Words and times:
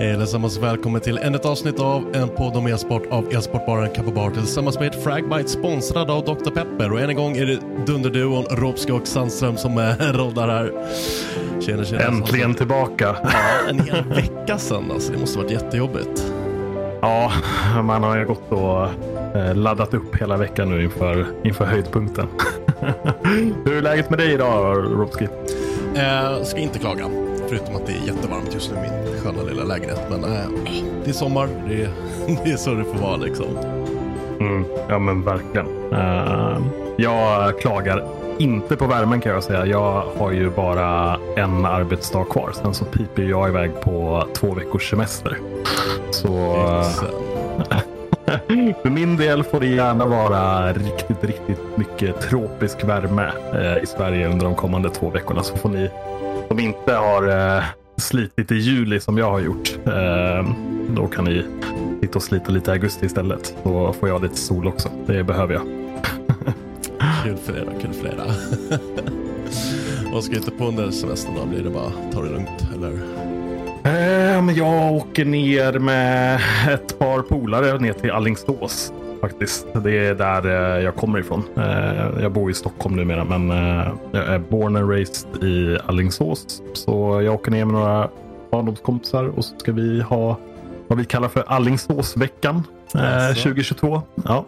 Eh, 0.00 0.14
Allesammans 0.14 0.58
välkommen 0.58 1.00
till 1.00 1.18
ännu 1.18 1.36
ett 1.36 1.44
avsnitt 1.46 1.80
av 1.80 2.04
en 2.14 2.28
podd 2.28 2.56
om 2.56 2.66
e-sport 2.66 3.02
av 3.10 3.32
e-sportbaren 3.32 3.90
Kappa 3.94 4.10
Bar 4.10 4.30
tillsammans 4.30 4.80
med 4.80 4.94
Fragbite 4.94 5.48
sponsrad 5.48 6.10
av 6.10 6.24
Dr. 6.24 6.50
Pepper 6.50 6.92
och 6.92 7.00
än 7.00 7.10
en 7.10 7.16
gång 7.16 7.36
är 7.36 7.46
det 7.46 7.58
dunderduon 7.86 8.44
Robski 8.50 8.92
och 8.92 9.06
Sandström 9.06 9.56
som 9.56 9.78
eh, 9.78 9.94
roddar 10.12 10.48
här. 10.48 10.72
Tjena, 11.60 11.84
tjena, 11.84 12.02
Äntligen 12.02 12.14
Sandström. 12.14 12.54
tillbaka. 12.54 13.16
Ja, 13.22 13.68
en 13.70 13.80
hel 13.80 14.04
vecka 14.04 14.58
sedan 14.58 14.84
alltså. 14.92 15.12
Det 15.12 15.18
måste 15.18 15.38
varit 15.38 15.50
jättejobbigt. 15.50 16.32
Ja, 17.00 17.32
man 17.82 18.02
har 18.02 18.16
ju 18.18 18.24
gått 18.26 18.52
och 18.52 18.84
eh, 19.38 19.54
laddat 19.54 19.94
upp 19.94 20.16
hela 20.16 20.36
veckan 20.36 20.70
nu 20.70 20.82
inför, 20.84 21.26
inför 21.44 21.64
höjdpunkten. 21.64 22.26
Hur 23.64 23.76
är 23.76 23.82
läget 23.82 24.10
med 24.10 24.18
dig 24.18 24.32
idag, 24.32 24.76
Robski? 24.76 25.28
Eh, 25.94 26.42
ska 26.42 26.58
inte 26.60 26.78
klaga. 26.78 27.04
Förutom 27.48 27.76
att 27.76 27.86
det 27.86 27.92
är 27.92 28.06
jättevarmt 28.06 28.54
just 28.54 28.70
nu 28.70 28.76
i 28.76 28.80
min 28.80 29.20
sköna 29.20 29.42
lilla 29.42 29.64
lägenhet. 29.64 30.00
Men 30.10 30.24
äh, 30.24 30.48
det 31.04 31.10
är 31.10 31.14
sommar. 31.14 31.48
Det 31.68 31.82
är, 31.82 31.90
det 32.44 32.50
är 32.50 32.56
så 32.56 32.74
det 32.74 32.84
får 32.84 32.98
vara 32.98 33.16
liksom. 33.16 33.46
Mm, 34.40 34.64
ja, 34.88 34.98
men 34.98 35.22
verkligen. 35.22 35.66
Uh, 35.92 36.66
jag 36.96 37.58
klagar 37.60 38.04
inte 38.38 38.76
på 38.76 38.86
värmen 38.86 39.20
kan 39.20 39.32
jag 39.32 39.42
säga. 39.42 39.66
Jag 39.66 40.02
har 40.18 40.30
ju 40.30 40.50
bara 40.50 41.18
en 41.36 41.64
arbetsdag 41.64 42.24
kvar. 42.24 42.52
Sen 42.54 42.74
så 42.74 42.84
piper 42.84 43.22
jag 43.22 43.48
iväg 43.48 43.80
på 43.80 44.26
två 44.34 44.54
veckors 44.54 44.90
semester. 44.90 45.38
Så. 46.10 46.28
Eh, 46.28 47.78
för 48.82 48.90
min 48.90 49.16
del 49.16 49.42
får 49.42 49.60
det 49.60 49.66
gärna 49.66 50.06
vara 50.06 50.72
riktigt, 50.72 51.24
riktigt 51.24 51.60
mycket 51.76 52.20
tropisk 52.20 52.84
värme 52.84 53.30
i 53.82 53.86
Sverige 53.86 54.28
under 54.28 54.44
de 54.44 54.54
kommande 54.54 54.90
två 54.90 55.10
veckorna. 55.10 55.42
Så 55.42 55.56
får 55.56 55.68
ni 55.68 55.90
som 56.48 56.58
inte 56.58 56.92
har 56.92 57.56
eh, 57.56 57.64
slitit 57.96 58.52
i 58.52 58.54
juli 58.54 59.00
som 59.00 59.18
jag 59.18 59.30
har 59.30 59.40
gjort. 59.40 59.78
Eh, 59.86 60.50
då 60.88 61.06
kan 61.06 61.24
ni 61.24 61.44
sitta 62.00 62.18
och 62.18 62.22
slita 62.22 62.52
lite 62.52 62.70
i 62.70 62.72
augusti 62.72 63.06
istället. 63.06 63.56
Då 63.64 63.92
får 63.92 64.08
jag 64.08 64.22
lite 64.22 64.36
sol 64.36 64.66
också. 64.66 64.88
Det 65.06 65.24
behöver 65.24 65.54
jag. 65.54 65.62
Kul 67.24 67.36
för 67.36 67.52
er 67.52 67.66
kul 67.80 67.92
för 67.92 68.08
er. 68.08 68.20
Vad 70.12 70.24
ska 70.24 70.32
du 70.32 70.38
inte 70.38 70.50
på 70.50 70.64
under 70.64 70.90
semestern 70.90 71.34
då? 71.34 71.46
Blir 71.46 71.62
det 71.62 71.70
bara 71.70 71.90
ta 72.12 72.22
det 72.22 72.30
lugnt 72.30 72.68
eller? 72.74 72.92
Eh, 73.84 74.58
jag 74.58 74.92
åker 74.92 75.24
ner 75.24 75.78
med 75.78 76.40
ett 76.68 76.98
par 76.98 77.22
polare 77.22 77.78
ner 77.78 77.92
till 77.92 78.10
Allingsås. 78.10 78.92
Faktiskt. 79.20 79.66
Det 79.74 80.06
är 80.06 80.14
där 80.14 80.46
eh, 80.46 80.84
jag 80.84 80.96
kommer 80.96 81.18
ifrån. 81.18 81.42
Eh, 81.56 82.22
jag 82.22 82.32
bor 82.32 82.50
i 82.50 82.54
Stockholm 82.54 82.96
numera, 82.96 83.24
men 83.24 83.50
eh, 83.50 83.88
jag 84.12 84.26
är 84.26 84.38
born 84.38 84.76
and 84.76 84.90
raised 84.90 85.44
i 85.44 85.78
Allingsås. 85.86 86.62
Så 86.72 87.22
jag 87.22 87.34
åker 87.34 87.50
ner 87.50 87.64
med 87.64 87.74
några 87.74 88.08
barndomskompisar 88.50 89.24
och 89.24 89.44
så 89.44 89.58
ska 89.58 89.72
vi 89.72 90.00
ha 90.00 90.38
vad 90.88 90.98
vi 90.98 91.04
kallar 91.04 91.28
för 91.28 91.44
Allingsåsveckan 91.46 92.62
Alltså. 92.94 93.42
2022. 93.42 94.02
Ja. 94.24 94.44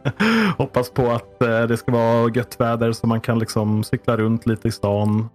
Hoppas 0.58 0.90
på 0.90 1.10
att 1.10 1.38
det 1.38 1.76
ska 1.76 1.92
vara 1.92 2.30
gött 2.34 2.56
väder 2.60 2.92
så 2.92 3.06
man 3.06 3.20
kan 3.20 3.38
liksom 3.38 3.84
cykla 3.84 4.16
runt 4.16 4.46
lite 4.46 4.68
i 4.68 4.70
stan. 4.72 5.28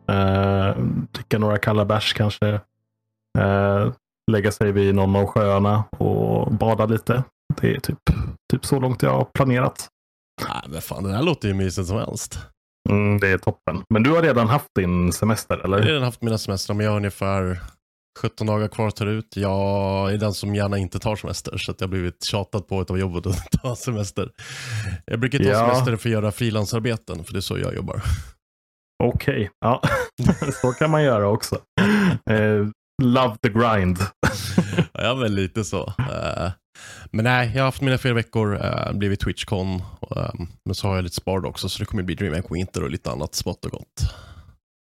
Dricka 1.12 1.38
några 1.38 1.58
kalla 1.58 1.86
bärs 1.86 2.14
kanske. 2.14 2.60
Lägga 4.32 4.52
sig 4.52 4.72
vid 4.72 4.96
någon 4.96 5.16
av 5.16 5.26
sjöarna 5.26 5.84
och 5.98 6.52
bada 6.52 6.86
lite. 6.86 7.24
Det 7.62 7.72
är 7.75 7.79
typ, 7.79 8.00
typ 8.53 8.66
så 8.66 8.79
långt 8.79 9.01
jag 9.01 9.12
har 9.12 9.25
planerat. 9.34 9.88
Nej 10.50 10.62
men 10.72 10.81
fan, 10.81 11.03
det 11.03 11.13
här 11.13 11.23
låter 11.23 11.47
ju 11.47 11.53
mysigt 11.53 11.88
som 11.88 11.97
helst. 11.97 12.40
Mm, 12.90 13.19
det 13.19 13.28
är 13.28 13.38
toppen. 13.38 13.84
Men 13.94 14.03
du 14.03 14.09
har 14.12 14.22
redan 14.22 14.47
haft 14.47 14.68
din 14.75 15.13
semester, 15.13 15.56
Jag 15.63 15.69
har 15.69 15.78
eller? 15.78 15.88
redan 15.88 16.03
haft 16.03 16.22
mina 16.22 16.38
semestrar, 16.38 16.75
men 16.75 16.84
jag 16.85 16.91
har 16.91 16.97
ungefär 16.97 17.59
17 18.19 18.47
dagar 18.47 18.68
kvar 18.68 18.88
att 18.88 18.95
ta 18.95 19.06
ut. 19.06 19.38
Jag 19.38 20.13
är 20.13 20.18
den 20.18 20.33
som 20.33 20.56
gärna 20.56 20.77
inte 20.77 21.00
tar 21.00 21.15
semester, 21.15 21.57
så 21.57 21.71
att 21.71 21.81
jag 21.81 21.88
har 21.88 21.92
blivit 21.92 22.24
tjatad 22.24 22.68
på 22.68 22.80
av 22.89 23.00
jobbet 23.00 23.25
att 23.25 23.51
ta 23.63 23.75
semester. 23.75 24.31
Jag 25.06 25.19
brukar 25.19 25.38
ta 25.39 25.44
Ja. 25.45 25.60
semester 25.69 25.95
för 25.95 26.10
att 26.10 26.13
göra 26.13 26.31
frilansarbeten, 26.31 27.24
för 27.24 27.33
det 27.33 27.39
är 27.39 27.42
så 27.42 27.57
jag 27.57 27.75
jobbar. 27.75 28.01
Okej, 29.03 29.50
ja. 29.60 29.81
så 30.62 30.71
kan 30.71 30.92
man 30.92 31.03
göra 31.03 31.27
också. 31.27 31.56
Eh, 32.30 32.68
love 33.03 33.36
the 33.42 33.50
grind. 33.50 33.98
Ja, 34.94 35.13
väl 35.13 35.33
lite 35.33 35.63
så. 35.63 35.94
Eh, 36.00 36.51
Men 37.12 37.24
nej, 37.24 37.51
jag 37.56 37.62
har 37.62 37.65
haft 37.65 37.81
mina 37.81 37.97
ferieveckor, 37.97 38.53
uh, 38.53 38.94
blivit 38.94 39.19
Twitchcon, 39.19 39.75
eh, 40.15 40.33
men 40.65 40.75
så 40.75 40.88
har 40.88 40.95
jag 40.95 41.03
lite 41.03 41.15
sparad 41.15 41.45
också, 41.45 41.69
så 41.69 41.79
det 41.79 41.85
kommer 41.85 42.03
bli 42.03 42.15
DreamHack 42.15 42.45
Winter 42.51 42.83
och 42.83 42.89
lite 42.89 43.12
annat 43.12 43.35
smått 43.35 43.65
och 43.65 43.71
gott. 43.71 44.13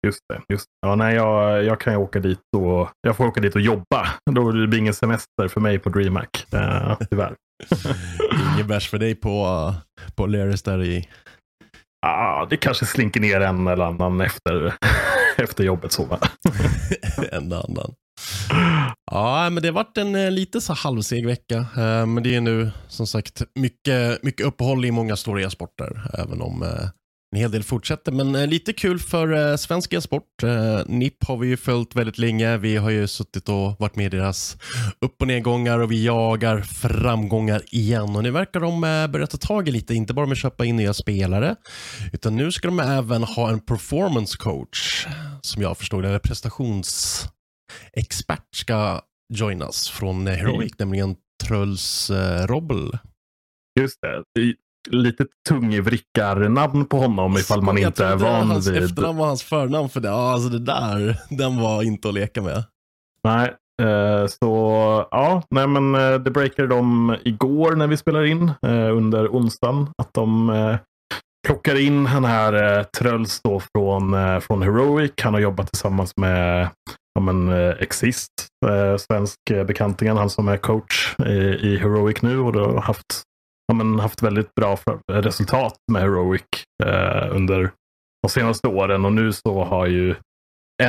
Just 0.08 0.20
det. 0.30 0.54
Just 0.54 0.66
det. 0.66 0.88
Ja, 0.88 0.96
nej, 0.96 1.16
jag, 1.16 1.64
jag 1.64 1.80
kan 1.80 1.94
ju 1.94 2.00
åka 2.00 2.20
dit 2.20 2.40
och 2.58 2.90
jag 3.02 3.18
får 3.18 3.28
åka 3.28 3.42
dit 3.42 3.56
och 3.56 3.62
jobba. 3.62 4.08
Då 4.32 4.52
blir 4.52 4.68
det 4.68 4.78
ingen 4.78 4.94
semester 4.94 5.48
för 5.48 5.62
mig 5.62 5.80
på 5.80 5.90
DreamHack. 5.90 6.46
Uh, 6.54 6.98
tyvärr. 7.10 7.36
Ingen 8.54 8.68
bärs 8.68 8.90
för 8.90 8.98
dig 8.98 9.16
på, 9.16 9.46
uh, 9.46 9.76
på 10.16 10.26
Leris 10.26 10.64
där 10.64 10.84
i... 10.84 11.10
Ah, 12.06 12.46
det 12.46 12.58
kanske 12.58 12.86
slinker 12.86 13.20
ner 13.20 13.42
en 13.42 13.68
eller 13.68 13.86
annan 13.86 14.22
efter, 14.22 14.74
efter 15.38 15.64
jobbet. 15.64 15.92
Så, 15.92 16.06
va? 16.06 16.20
en 17.32 17.54
annan. 17.54 17.94
Ja, 19.12 19.50
men 19.50 19.64
det 19.64 19.68
har 19.70 19.74
varit 19.74 19.98
en 19.98 20.16
eh, 20.16 20.32
lite 20.32 20.62
så 20.62 20.74
halvseg 20.74 21.26
vecka. 21.26 21.58
Eh, 21.58 22.06
men 22.06 22.24
det 22.24 22.36
är 22.36 22.42
nu 22.42 22.72
som 22.88 23.08
sagt 23.08 23.42
mycket, 23.56 24.24
mycket 24.24 24.46
uppehåll 24.46 24.86
i 24.86 24.92
många 24.92 25.16
stora 25.16 25.42
e-sporter. 25.42 26.02
Även 26.14 26.42
om 26.42 26.64
eh, 26.64 26.90
en 27.36 27.40
hel 27.40 27.52
del 27.52 27.64
fortsätter. 27.64 28.12
Men 28.12 28.50
lite 28.50 28.74
kul 28.74 29.00
för 29.00 29.58
svensk 29.58 29.94
e-sport. 29.94 30.44
NIP 30.86 31.24
har 31.24 31.38
vi 31.38 31.48
ju 31.48 31.58
följt 31.58 31.96
väldigt 31.96 32.18
länge. 32.18 32.58
Vi 32.58 32.76
har 32.76 32.90
ju 32.90 33.08
suttit 33.08 33.50
och 33.50 33.76
varit 33.80 33.96
med 33.96 34.14
i 34.14 34.18
deras 34.18 34.58
upp 35.02 35.22
och 35.22 35.28
nedgångar 35.28 35.80
och 35.80 35.92
vi 35.92 36.06
jagar 36.06 36.62
framgångar 36.62 37.62
igen. 37.72 38.16
Och 38.16 38.24
nu 38.24 38.32
verkar 38.32 38.60
de 38.60 38.82
börja 39.12 39.28
ta 39.28 39.38
tag 39.38 39.68
i 39.68 39.72
lite, 39.72 39.94
inte 39.94 40.14
bara 40.14 40.26
med 40.26 40.32
att 40.32 40.38
köpa 40.38 40.66
in 40.66 40.76
nya 40.76 40.94
spelare, 40.94 41.56
utan 42.14 42.36
nu 42.36 42.52
ska 42.52 42.68
de 42.68 42.80
även 42.80 43.24
ha 43.24 43.50
en 43.50 43.60
performance 43.60 44.38
coach, 44.38 45.08
som 45.42 45.62
jag 45.62 45.78
förstod 45.78 46.04
det, 46.04 46.10
eller 46.10 46.20
prestationsexpert 47.70 48.56
ska 48.56 49.02
joinas 49.34 49.90
från 49.90 50.28
eh, 50.28 50.34
Heroic, 50.34 50.74
nämligen 50.80 51.16
Truls 51.44 52.10
eh, 52.10 52.48
Robbel. 52.48 52.98
Just 53.80 54.02
det. 54.02 54.24
Lite 54.90 55.26
tungvrickarnamn 55.50 56.86
på 56.86 56.98
honom 56.98 57.38
ifall 57.38 57.62
man 57.62 57.78
inte 57.78 58.06
är 58.06 58.16
van 58.16 58.50
hans 58.52 58.68
vid. 58.68 58.84
efternamn 58.84 59.18
var 59.18 59.28
hans 59.28 59.44
förnamn 59.44 59.90
för 59.90 60.00
det. 60.00 60.08
Ja, 60.08 60.32
alltså 60.32 60.50
det 60.50 60.60
där, 60.60 61.20
den 61.38 61.62
var 61.62 61.84
inte 61.84 62.08
att 62.08 62.14
leka 62.14 62.42
med. 62.42 62.64
Nej, 63.24 63.56
eh, 63.82 64.28
så 64.28 64.48
ja, 65.12 65.44
nej 65.50 65.68
men 65.68 65.96
eh, 65.96 66.20
det 66.20 66.32
breakade 66.32 66.68
de 66.68 67.16
igår 67.24 67.76
när 67.76 67.88
vi 67.88 67.98
spelar 67.98 68.24
in 68.24 68.52
under 68.92 69.28
onsdagen. 69.28 69.88
Att 69.98 70.14
de 70.14 70.78
plockar 71.48 71.80
in 71.80 72.04
den 72.04 72.26
här 72.26 72.84
Tröls 72.84 73.42
då 73.42 73.60
från, 73.60 74.16
från 74.42 74.62
Heroic. 74.62 75.12
Han 75.22 75.34
har 75.34 75.42
jobbat 75.42 75.68
tillsammans 75.68 76.18
med 76.18 76.70
ja, 77.14 77.22
men, 77.22 77.50
eh, 77.50 77.70
Exist, 77.80 78.32
eh, 78.66 78.98
svensk 78.98 79.38
eh, 79.52 79.64
bekantingen. 79.64 80.18
Han 80.18 80.30
som 80.30 80.48
är 80.48 80.58
coach 80.58 81.16
i, 81.26 81.34
i 81.68 81.78
Heroic 81.78 82.22
nu 82.22 82.40
och 82.40 82.54
då 82.54 82.66
har 82.66 82.82
haft, 82.82 83.24
ja, 83.68 83.74
men, 83.74 84.00
haft 84.00 84.24
väldigt 84.24 84.56
bra 84.56 84.78
eh, 85.12 85.16
resultat 85.16 85.76
med 85.92 86.02
Heroic 86.02 86.44
eh, 86.84 87.36
under 87.36 87.72
de 88.24 88.30
senaste 88.30 88.68
åren. 88.68 89.06
Och 89.06 89.14
nu 89.14 89.34
så 89.34 89.64
har 89.64 89.86
ju 89.86 90.16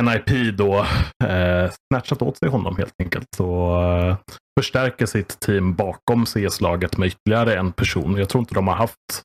NIP 0.01 0.57
då 0.57 0.85
eh, 1.23 1.71
snatchat 1.91 2.21
åt 2.21 2.37
sig 2.37 2.49
honom 2.49 2.77
helt 2.77 2.93
enkelt. 3.03 3.39
och 3.39 3.83
eh, 3.83 4.15
förstärker 4.59 5.05
sitt 5.05 5.39
team 5.39 5.75
bakom 5.75 6.25
CS-laget 6.25 6.97
med 6.97 7.07
ytterligare 7.07 7.55
en 7.55 7.71
person. 7.71 8.15
Jag 8.17 8.29
tror 8.29 8.39
inte 8.39 8.53
de 8.53 8.67
har 8.67 8.75
haft 8.75 9.23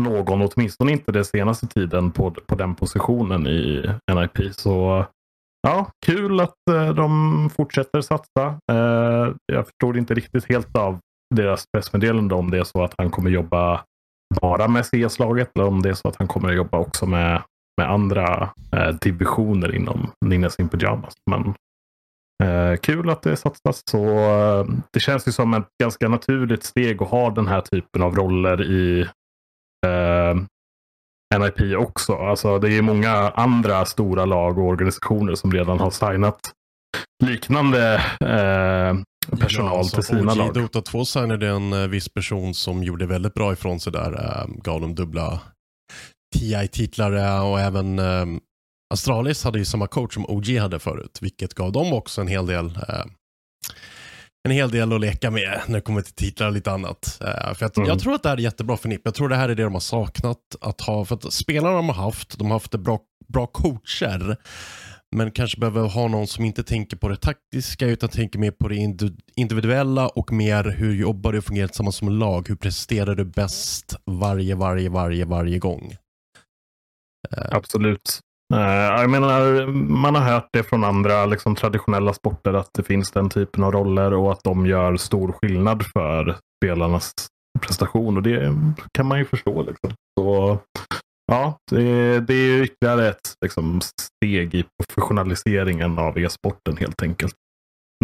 någon, 0.00 0.42
åtminstone 0.42 0.92
inte 0.92 1.12
den 1.12 1.24
senaste 1.24 1.66
tiden, 1.66 2.10
på, 2.10 2.30
på 2.30 2.54
den 2.54 2.74
positionen 2.74 3.46
i 3.46 3.90
NIP. 4.12 4.54
Så 4.54 5.06
ja, 5.62 5.90
kul 6.06 6.40
att 6.40 6.68
eh, 6.70 6.94
de 6.94 7.50
fortsätter 7.50 8.00
satsa. 8.00 8.46
Eh, 8.72 9.34
jag 9.46 9.66
förstod 9.66 9.96
inte 9.96 10.14
riktigt 10.14 10.48
helt 10.48 10.76
av 10.76 10.98
deras 11.34 11.64
pressmeddelande 11.72 12.34
om 12.34 12.50
det 12.50 12.58
är 12.58 12.64
så 12.64 12.84
att 12.84 12.94
han 12.98 13.10
kommer 13.10 13.30
jobba 13.30 13.84
bara 14.40 14.68
med 14.68 14.86
CS-laget 14.86 15.50
eller 15.54 15.66
om 15.66 15.82
det 15.82 15.88
är 15.88 15.94
så 15.94 16.08
att 16.08 16.16
han 16.18 16.28
kommer 16.28 16.52
jobba 16.52 16.78
också 16.78 17.06
med 17.06 17.42
med 17.76 17.90
andra 17.90 18.50
eh, 18.72 18.88
divisioner 18.88 19.74
inom 19.74 20.10
Ninjas 20.24 20.58
in 20.58 20.68
Pyjamas. 20.68 21.14
Men 21.30 21.54
eh, 22.48 22.76
kul 22.76 23.10
att 23.10 23.22
det 23.22 23.36
satsas. 23.36 23.82
Så, 23.90 24.04
eh, 24.08 24.64
det 24.92 25.00
känns 25.00 25.28
ju 25.28 25.32
som 25.32 25.54
ett 25.54 25.68
ganska 25.82 26.08
naturligt 26.08 26.64
steg 26.64 27.02
att 27.02 27.08
ha 27.08 27.30
den 27.30 27.46
här 27.46 27.60
typen 27.60 28.02
av 28.02 28.16
roller 28.16 28.62
i 28.62 29.00
eh, 29.86 30.34
NIP 31.38 31.76
också. 31.76 32.14
Alltså, 32.14 32.58
det 32.58 32.76
är 32.78 32.82
många 32.82 33.10
andra 33.30 33.84
stora 33.84 34.24
lag 34.24 34.58
och 34.58 34.64
organisationer 34.64 35.34
som 35.34 35.52
redan 35.52 35.80
har 35.80 35.90
signat 35.90 36.40
liknande 37.24 37.94
eh, 38.20 39.36
personal 39.38 39.78
alltså, 39.78 39.96
till 39.96 40.04
sina 40.04 40.32
OG 40.32 40.38
lag. 40.38 40.54
Dota 40.54 40.82
2 40.82 41.04
signade 41.04 41.48
en 41.48 41.72
eh, 41.72 41.88
viss 41.88 42.08
person 42.08 42.54
som 42.54 42.82
gjorde 42.82 43.06
väldigt 43.06 43.34
bra 43.34 43.52
ifrån 43.52 43.80
sig 43.80 43.92
där. 43.92 44.12
Eh, 44.12 44.46
gav 44.62 44.80
dem 44.80 44.94
dubbla 44.94 45.40
TI-titlar 46.34 47.12
eh, 47.12 47.50
och 47.50 47.60
även 47.60 47.98
eh, 47.98 48.26
Astralis 48.94 49.44
hade 49.44 49.58
ju 49.58 49.64
samma 49.64 49.86
coach 49.86 50.14
som 50.14 50.26
OG 50.26 50.56
hade 50.58 50.78
förut, 50.78 51.18
vilket 51.20 51.54
gav 51.54 51.72
dem 51.72 51.92
också 51.92 52.20
en 52.20 52.28
hel 52.28 52.46
del 52.46 52.66
eh, 52.66 53.04
en 54.44 54.50
hel 54.50 54.70
del 54.70 54.92
att 54.92 55.00
leka 55.00 55.30
med 55.30 55.60
när 55.66 55.74
det 55.74 55.80
kommer 55.80 56.02
till 56.02 56.14
titlar 56.14 56.46
och 56.46 56.52
lite 56.52 56.72
annat. 56.72 57.20
Eh, 57.20 57.54
för 57.54 57.66
att, 57.66 57.76
Mm. 57.76 57.88
Jag 57.88 57.98
tror 57.98 58.14
att 58.14 58.22
det 58.22 58.28
här 58.28 58.36
är 58.36 58.40
jättebra 58.40 58.76
för 58.76 58.88
NIP. 58.88 59.00
Jag 59.04 59.14
tror 59.14 59.28
det 59.28 59.36
här 59.36 59.48
är 59.48 59.54
det 59.54 59.62
de 59.62 59.72
har 59.72 59.80
saknat. 59.80 60.38
Att 60.60 60.80
ha, 60.80 61.04
för 61.04 61.14
att 61.14 61.32
spelarna 61.32 61.76
de 61.76 61.88
har 61.88 62.04
haft, 62.04 62.38
de 62.38 62.46
har 62.46 62.52
haft 62.52 62.74
bra, 62.74 63.00
bra 63.28 63.46
coacher. 63.46 64.36
Men 65.16 65.30
kanske 65.30 65.60
behöver 65.60 65.88
ha 65.88 66.08
någon 66.08 66.26
som 66.26 66.44
inte 66.44 66.62
tänker 66.62 66.96
på 66.96 67.08
det 67.08 67.16
taktiska 67.16 67.86
utan 67.86 68.08
tänker 68.08 68.38
mer 68.38 68.50
på 68.50 68.68
det 68.68 68.76
individuella 69.36 70.08
och 70.08 70.32
mer 70.32 70.64
hur 70.64 70.94
jobbar 70.94 71.32
du 71.32 71.38
och 71.38 71.44
fungerar 71.44 71.68
tillsammans 71.68 71.96
som 71.96 72.08
lag? 72.08 72.48
Hur 72.48 72.56
presterar 72.56 73.14
du 73.14 73.24
bäst 73.24 73.96
varje, 74.06 74.54
varje, 74.54 74.88
varje, 74.88 75.24
varje 75.24 75.58
gång? 75.58 75.96
Absolut. 77.30 78.20
Eh, 78.52 79.00
jag 79.00 79.10
menar, 79.10 79.66
man 79.72 80.14
har 80.14 80.22
hört 80.22 80.48
det 80.52 80.62
från 80.62 80.84
andra 80.84 81.26
liksom, 81.26 81.54
traditionella 81.54 82.12
sporter 82.12 82.54
att 82.54 82.70
det 82.74 82.82
finns 82.82 83.10
den 83.10 83.30
typen 83.30 83.64
av 83.64 83.72
roller 83.72 84.14
och 84.14 84.32
att 84.32 84.44
de 84.44 84.66
gör 84.66 84.96
stor 84.96 85.32
skillnad 85.32 85.84
för 85.86 86.36
spelarnas 86.58 87.12
prestation. 87.60 88.16
Och 88.16 88.22
det 88.22 88.54
kan 88.92 89.06
man 89.06 89.18
ju 89.18 89.24
förstå. 89.24 89.62
Liksom. 89.62 89.90
Så, 90.20 90.58
ja, 91.32 91.58
det, 91.70 92.20
det 92.20 92.34
är 92.34 92.56
ju 92.56 92.64
ytterligare 92.64 93.08
ett 93.08 93.34
liksom, 93.44 93.80
steg 93.80 94.54
i 94.54 94.64
professionaliseringen 94.78 95.98
av 95.98 96.18
e-sporten 96.18 96.76
helt 96.76 97.02
enkelt. 97.02 97.34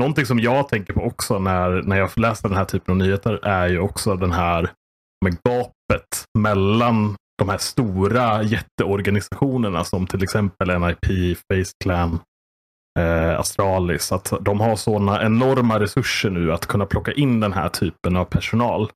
Någonting 0.00 0.26
som 0.26 0.38
jag 0.38 0.68
tänker 0.68 0.92
på 0.92 1.00
också 1.00 1.38
när, 1.38 1.82
när 1.82 1.96
jag 1.96 2.10
läser 2.16 2.48
den 2.48 2.58
här 2.58 2.64
typen 2.64 2.92
av 2.92 2.96
nyheter 2.96 3.46
är 3.46 3.68
ju 3.68 3.78
också 3.78 4.14
den 4.16 4.32
här 4.32 4.70
med 5.24 5.36
gapet 5.42 6.24
mellan 6.38 7.16
de 7.38 7.49
här 7.49 7.58
stora 7.58 8.43
jätteorganisationerna 8.43 9.85
som 9.85 10.06
till 10.06 10.23
exempel 10.23 10.81
NIP, 10.81 11.37
Face 11.37 11.73
Clan, 11.85 12.19
eh, 12.99 13.40
Astralis. 13.40 14.12
Att 14.12 14.32
de 14.40 14.61
har 14.61 14.76
sådana 14.76 15.23
enorma 15.23 15.81
resurser 15.81 16.31
nu 16.31 16.52
att 16.52 16.67
kunna 16.67 16.87
plocka 16.87 17.12
in 17.12 17.40
den 17.40 17.52
här 17.52 17.69
typen 17.69 18.17
av 18.17 18.25
personal. 18.25 18.90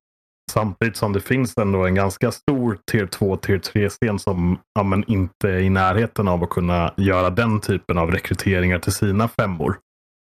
Samtidigt 0.50 0.96
som 0.96 1.12
det 1.12 1.20
finns 1.20 1.58
ändå 1.58 1.86
en 1.86 1.94
ganska 1.94 2.32
stor 2.32 2.78
tier 2.90 3.06
2, 3.06 3.36
tier 3.36 3.58
3-scen 3.58 4.18
som 4.18 4.58
ja, 4.74 4.82
men 4.82 5.04
inte 5.10 5.50
är 5.50 5.58
i 5.58 5.70
närheten 5.70 6.28
av 6.28 6.42
att 6.42 6.50
kunna 6.50 6.94
göra 6.96 7.30
den 7.30 7.60
typen 7.60 7.98
av 7.98 8.10
rekryteringar 8.10 8.78
till 8.78 8.92
sina 8.92 9.28
femmor. 9.28 9.78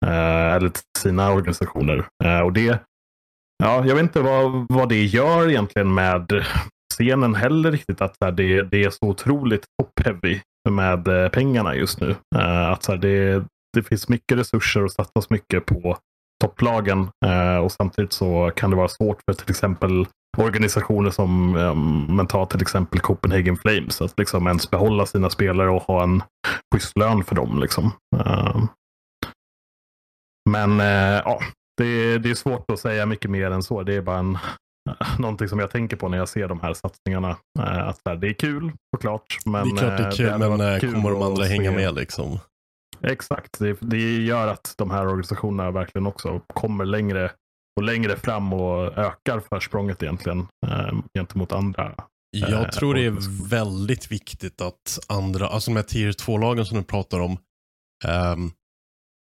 Eh, 0.07 0.55
eller 0.55 0.69
till 0.69 0.83
sina 0.99 1.33
organisationer. 1.33 2.07
Eh, 2.25 2.41
och 2.41 2.53
det, 2.53 2.79
ja, 3.65 3.87
jag 3.87 3.95
vet 3.95 4.03
inte 4.03 4.21
vad, 4.21 4.67
vad 4.69 4.89
det 4.89 5.05
gör 5.05 5.51
egentligen 5.51 5.95
med 5.95 6.45
scenen 6.93 7.35
heller 7.35 7.73
riktigt. 7.73 8.01
Att 8.01 8.17
så 8.17 8.25
här, 8.25 8.33
det, 8.33 8.63
det 8.63 8.85
är 8.85 8.91
så 8.91 9.07
otroligt 9.07 9.65
top-heavy 9.83 10.41
med 10.71 11.09
eh, 11.09 11.29
pengarna 11.29 11.75
just 11.75 12.01
nu. 12.01 12.17
Eh, 12.37 12.71
att 12.71 12.83
så 12.83 12.93
här, 12.93 12.99
det, 12.99 13.45
det 13.73 13.83
finns 13.83 14.09
mycket 14.09 14.39
resurser 14.39 14.85
och 14.85 14.93
satsas 14.93 15.31
mycket 15.31 15.67
på 15.67 15.99
topplagen. 16.45 17.09
Eh, 17.27 17.57
och 17.57 17.73
samtidigt 17.73 18.13
så 18.13 18.53
kan 18.57 18.71
det 18.71 18.77
vara 18.77 18.89
svårt 18.89 19.21
för 19.25 19.33
till 19.33 19.51
exempel 19.51 20.07
organisationer 20.39 21.11
som 21.11 21.57
um, 21.57 22.17
men 22.17 22.27
ta 22.27 22.47
till 22.47 22.63
exempel 22.63 23.01
Copenhagen 23.01 23.57
Flames. 23.57 24.03
Att 24.03 24.19
liksom 24.19 24.47
ens 24.47 24.71
behålla 24.71 25.07
sina 25.07 25.31
spelare 25.31 25.71
och 25.71 25.83
ha 25.83 26.03
en 26.03 26.23
schysst 26.75 26.99
lön 26.99 27.25
för 27.25 27.35
dem. 27.35 27.61
Liksom. 27.61 27.85
Uh, 28.17 28.65
men 30.51 30.81
uh, 30.81 31.23
ja, 31.25 31.41
det, 31.77 32.19
det 32.19 32.31
är 32.31 32.35
svårt 32.35 32.71
att 32.71 32.81
säga 32.81 33.07
mycket 33.07 33.31
mer 33.31 33.51
än 33.51 33.63
så. 33.63 33.83
Det 33.83 33.95
är 33.95 34.03
bara 34.03 34.19
en, 34.19 34.39
någonting 35.19 35.49
som 35.49 35.59
jag 35.59 35.71
tänker 35.71 35.97
på 35.97 36.09
när 36.09 36.19
jag 36.19 36.29
ser 36.29 36.49
de 36.49 36.61
här 36.61 36.75
satsningarna. 36.75 37.37
Eh, 37.59 37.89
att 37.89 38.01
här, 38.05 38.17
det 38.17 38.29
är 38.29 38.33
kul 38.33 38.73
såklart. 38.97 39.39
Men, 39.45 39.69
det 39.69 39.75
är 39.75 39.79
klart 39.79 39.99
det 39.99 40.03
är 40.03 40.07
eh, 40.07 40.17
kul, 40.17 40.31
hade 40.31 40.57
men 40.57 40.75
eh, 40.75 40.81
kul 40.81 40.95
kommer 40.95 41.11
de 41.11 41.23
andra 41.23 41.45
hänga 41.45 41.73
med 41.73 41.95
liksom? 41.95 42.39
Exakt. 43.01 43.59
Det, 43.59 43.77
det 43.81 44.25
gör 44.25 44.49
att 44.49 44.75
de 44.79 44.91
här 44.91 45.07
organisationerna 45.07 45.71
verkligen 45.71 46.07
också 46.07 46.41
kommer 46.55 46.85
längre 46.85 47.31
och 47.77 47.83
längre 47.83 48.17
fram 48.17 48.53
och 48.53 48.99
ökar 48.99 49.41
försprånget 49.41 50.03
egentligen 50.03 50.47
eh, 50.67 50.95
gentemot 51.15 51.53
andra. 51.53 51.95
Jag 52.37 52.63
Eh, 52.63 52.69
tror 52.69 52.95
det 52.95 53.05
är 53.05 53.49
väldigt 53.49 54.13
viktigt 54.13 54.61
att 54.61 54.99
andra, 55.09 55.49
alltså 55.49 55.71
de 55.71 55.77
här 55.77 55.83
tier 55.83 56.13
2-lagen 56.13 56.67
som 56.67 56.79
du 56.79 56.85
pratar 56.85 57.21
om, 57.21 57.39
um, 58.09 58.53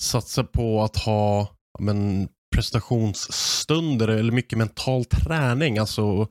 satsar 0.04 0.44
på 0.44 0.84
att 0.84 0.98
ha 0.98 1.48
men, 1.80 2.30
prestationsstunder 2.56 4.08
eller 4.08 4.32
mycket 4.32 4.58
mental 4.58 5.06
träning. 5.06 5.78
Alltså 5.78 6.28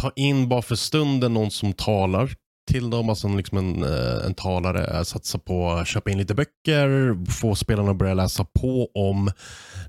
ta 0.00 0.12
in 0.16 0.48
bara 0.48 0.62
för 0.62 0.74
stunden 0.74 1.34
någon 1.34 1.50
som 1.50 1.72
talar 1.72 2.34
till 2.70 2.90
dem, 2.90 3.08
alltså 3.08 3.28
liksom 3.28 3.58
en, 3.58 3.84
eh, 3.84 4.26
en 4.26 4.34
talare, 4.34 4.98
eh, 4.98 5.02
satsa 5.02 5.38
på 5.38 5.70
att 5.70 5.88
köpa 5.88 6.10
in 6.10 6.18
lite 6.18 6.34
böcker, 6.34 7.16
få 7.30 7.54
spelarna 7.54 7.90
att 7.90 7.96
börja 7.96 8.14
läsa 8.14 8.44
på 8.44 8.90
om 8.94 9.30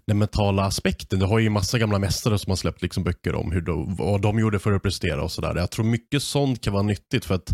den 0.07 0.17
mentala 0.17 0.63
aspekten. 0.63 1.19
Du 1.19 1.25
har 1.25 1.39
ju 1.39 1.49
massa 1.49 1.79
gamla 1.79 1.99
mästare 1.99 2.39
som 2.39 2.51
har 2.51 2.55
släppt 2.55 2.81
liksom 2.81 3.03
böcker 3.03 3.35
om 3.35 3.51
hur 3.51 3.61
de, 3.61 3.95
vad 3.95 4.21
de 4.21 4.39
gjorde 4.39 4.59
för 4.59 4.71
att 4.71 4.83
prestera 4.83 5.23
och 5.23 5.31
sådär. 5.31 5.55
Jag 5.55 5.71
tror 5.71 5.85
mycket 5.85 6.23
sånt 6.23 6.61
kan 6.61 6.73
vara 6.73 6.83
nyttigt 6.83 7.25
för 7.25 7.35
att 7.35 7.53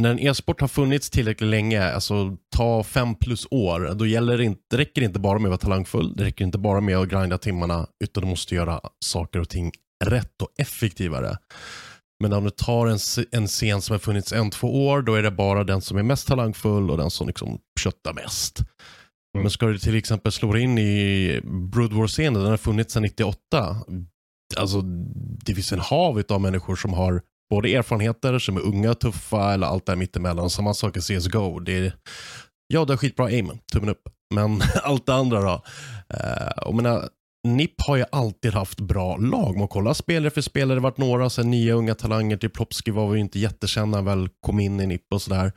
när 0.00 0.10
en 0.10 0.18
e-sport 0.18 0.60
har 0.60 0.68
funnits 0.68 1.10
tillräckligt 1.10 1.50
länge, 1.50 1.92
alltså 1.92 2.36
ta 2.56 2.82
fem 2.82 3.14
plus 3.14 3.46
år, 3.50 3.94
då 3.94 4.06
gäller 4.06 4.38
det, 4.38 4.44
inte, 4.44 4.60
det 4.70 4.76
räcker 4.76 5.00
det 5.00 5.04
inte 5.04 5.20
bara 5.20 5.38
med 5.38 5.46
att 5.46 5.50
vara 5.50 5.70
talangfull, 5.70 6.16
det 6.16 6.24
räcker 6.24 6.44
inte 6.44 6.58
bara 6.58 6.80
med 6.80 6.96
att 6.96 7.08
grinda 7.08 7.38
timmarna, 7.38 7.86
utan 8.04 8.22
du 8.22 8.28
måste 8.28 8.54
göra 8.54 8.80
saker 9.04 9.40
och 9.40 9.48
ting 9.48 9.72
rätt 10.04 10.42
och 10.42 10.48
effektivare. 10.58 11.36
Men 12.20 12.32
om 12.32 12.44
du 12.44 12.50
tar 12.50 12.86
en, 12.86 12.98
en 13.32 13.46
scen 13.46 13.82
som 13.82 13.94
har 13.94 13.98
funnits 13.98 14.32
en, 14.32 14.50
två 14.50 14.86
år, 14.86 15.02
då 15.02 15.14
är 15.14 15.22
det 15.22 15.30
bara 15.30 15.64
den 15.64 15.80
som 15.80 15.98
är 15.98 16.02
mest 16.02 16.28
talangfull 16.28 16.90
och 16.90 16.98
den 16.98 17.10
som 17.10 17.26
liksom 17.26 17.58
köttar 17.80 18.12
mest. 18.12 18.58
Mm. 18.58 19.42
Men 19.42 19.50
ska 19.50 19.66
du 19.66 19.78
till 19.78 19.96
exempel 19.96 20.32
slå 20.32 20.56
in 20.56 20.78
i 20.78 21.40
Brood 21.44 21.92
War-scenen, 21.92 22.42
den 22.42 22.50
har 22.50 22.56
funnits 22.56 22.94
sedan 22.94 23.02
98. 23.02 23.36
Alltså, 24.56 24.80
det 25.44 25.54
finns 25.54 25.72
en 25.72 25.78
hav 25.78 26.22
av 26.28 26.40
människor 26.40 26.76
som 26.76 26.92
har 26.92 27.22
både 27.50 27.74
erfarenheter, 27.74 28.38
som 28.38 28.56
är 28.56 28.60
unga, 28.60 28.94
tuffa 28.94 29.54
eller 29.54 29.66
allt 29.66 29.86
där 29.86 29.96
mittemellan. 29.96 30.50
Samma 30.50 30.74
sak 30.74 30.96
i 30.96 31.00
CSGO. 31.00 31.60
Det 31.60 31.78
är, 31.78 31.92
ja, 32.66 32.84
det 32.84 32.92
har 32.92 32.96
skitbra 32.96 33.26
aim, 33.26 33.50
tummen 33.72 33.88
upp. 33.88 34.02
Men 34.34 34.62
allt 34.82 35.06
det 35.06 35.14
andra 35.14 35.40
då? 35.40 35.62
Eh, 36.08 36.66
och 36.66 36.74
menar, 36.74 37.08
NIP 37.46 37.80
har 37.80 37.96
ju 37.96 38.04
alltid 38.12 38.54
haft 38.54 38.80
bra 38.80 39.16
lag. 39.16 39.56
Man 39.56 39.68
kollar 39.68 39.94
spelare 39.94 40.30
för 40.30 40.40
spelare. 40.40 40.74
Det 40.74 40.80
har 40.80 40.90
varit 40.90 40.98
några 40.98 41.30
sen 41.30 41.50
nya 41.50 41.74
unga 41.74 41.94
talanger. 41.94 42.36
Till 42.36 42.50
Plopski 42.50 42.90
var 42.90 43.10
vi 43.10 43.20
inte 43.20 43.38
jättekända 43.38 44.00
när 44.00 44.10
väl 44.10 44.28
kom 44.40 44.60
in 44.60 44.80
i 44.80 44.86
NIP 44.86 45.12
och 45.12 45.22
sådär. 45.22 45.52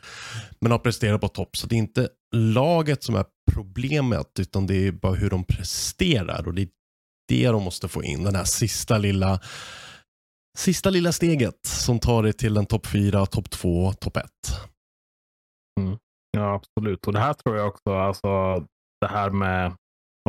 Men 0.61 0.71
har 0.71 0.79
presterat 0.79 1.21
på 1.21 1.27
topp. 1.27 1.57
Så 1.57 1.67
det 1.67 1.75
är 1.75 1.77
inte 1.77 2.09
laget 2.35 3.03
som 3.03 3.15
är 3.15 3.25
problemet 3.51 4.39
utan 4.39 4.67
det 4.67 4.87
är 4.87 4.91
bara 4.91 5.13
hur 5.13 5.29
de 5.29 5.43
presterar. 5.43 6.47
Och 6.47 6.53
det 6.53 6.61
är 6.61 6.67
det 7.27 7.47
de 7.47 7.63
måste 7.63 7.87
få 7.87 8.03
in. 8.03 8.23
Den 8.23 8.35
här 8.35 8.43
sista 8.43 8.97
lilla 8.97 9.39
sista 10.57 10.89
lilla 10.89 11.11
steget 11.11 11.65
som 11.65 11.99
tar 11.99 12.23
dig 12.23 12.33
till 12.33 12.57
en 12.57 12.65
topp 12.65 12.85
4, 12.85 13.25
topp 13.25 13.49
2, 13.49 13.93
topp 13.93 14.17
1. 14.17 14.25
Mm. 15.79 15.97
Ja, 16.31 16.53
absolut. 16.53 17.07
Och 17.07 17.13
det 17.13 17.19
här 17.19 17.33
tror 17.33 17.57
jag 17.57 17.67
också, 17.67 17.93
alltså 17.93 18.27
det 19.01 19.07
här 19.07 19.29
med 19.29 19.73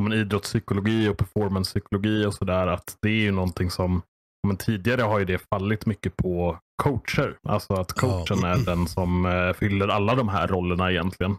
om 0.01 0.13
idrottspsykologi 0.13 1.09
och 1.09 1.19
performancepsykologi 1.19 2.27
och 2.27 2.35
sådär, 2.35 2.67
att 2.67 2.97
det 3.03 3.09
är 3.09 3.23
ju 3.23 3.33
någonting 3.33 3.71
som 3.71 4.03
men 4.47 4.57
tidigare 4.57 5.03
har 5.03 5.19
ju 5.19 5.25
det 5.25 5.39
fallit 5.39 5.87
mycket 5.87 6.17
på 6.17 6.59
coacher. 6.83 7.37
Alltså 7.49 7.75
att 7.75 7.93
coachen 7.93 8.45
är 8.45 8.65
den 8.65 8.87
som 8.87 9.27
uh, 9.27 9.53
fyller 9.53 9.89
alla 9.89 10.15
de 10.15 10.29
här 10.29 10.49
rollerna 10.49 10.91
egentligen. 10.91 11.37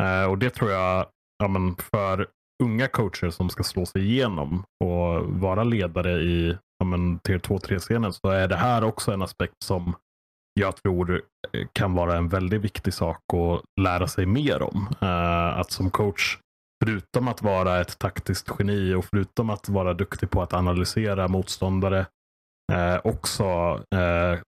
Uh, 0.00 0.24
och 0.30 0.38
det 0.38 0.50
tror 0.50 0.70
jag, 0.70 1.06
ja, 1.38 1.48
men 1.48 1.76
för 1.76 2.26
unga 2.62 2.88
coacher 2.88 3.30
som 3.30 3.50
ska 3.50 3.62
slå 3.62 3.86
sig 3.86 4.02
igenom 4.02 4.64
och 4.84 5.24
vara 5.26 5.64
ledare 5.64 6.12
i 6.12 6.58
ja, 6.82 6.86
men, 6.86 7.18
tier 7.18 7.38
2-3-scenen 7.38 8.12
så 8.12 8.28
är 8.28 8.48
det 8.48 8.56
här 8.56 8.84
också 8.84 9.12
en 9.12 9.22
aspekt 9.22 9.54
som 9.64 9.94
jag 10.60 10.76
tror 10.76 11.22
eh, 11.52 11.66
kan 11.72 11.94
vara 11.94 12.16
en 12.16 12.28
väldigt 12.28 12.60
viktig 12.60 12.94
sak 12.94 13.18
att 13.34 13.80
lära 13.80 14.08
sig 14.08 14.26
mer 14.26 14.62
om. 14.62 14.88
Uh, 15.02 15.58
att 15.58 15.70
som 15.70 15.90
coach, 15.90 16.38
förutom 16.84 17.28
att 17.28 17.42
vara 17.42 17.80
ett 17.80 17.98
taktiskt 17.98 18.50
geni 18.58 18.94
och 18.94 19.04
förutom 19.04 19.50
att 19.50 19.68
vara 19.68 19.94
duktig 19.94 20.30
på 20.30 20.42
att 20.42 20.52
analysera 20.52 21.28
motståndare, 21.28 22.06
uh, 22.72 23.00
också 23.04 23.44
uh, 23.94 24.40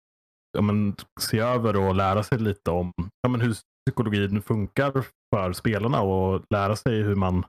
ja, 0.57 0.63
men, 0.63 0.95
se 1.21 1.39
över 1.39 1.77
och 1.77 1.95
lära 1.95 2.23
sig 2.23 2.39
lite 2.39 2.71
om 2.71 2.93
ja, 3.23 3.29
men, 3.29 3.41
hur 3.41 3.57
psykologin 3.87 4.43
funkar 4.43 5.05
för 5.35 5.53
spelarna 5.53 6.01
och 6.01 6.43
lära 6.51 6.77
sig 6.77 7.03
hur 7.03 7.15
man 7.15 7.45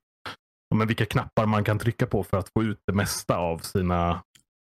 men 0.75 0.87
vilka 0.87 1.05
knappar 1.05 1.45
man 1.45 1.63
kan 1.63 1.79
trycka 1.79 2.05
på 2.07 2.23
för 2.23 2.37
att 2.37 2.49
få 2.57 2.63
ut 2.63 2.79
det 2.87 2.93
mesta 2.93 3.37
av 3.37 3.57
sina, 3.57 4.21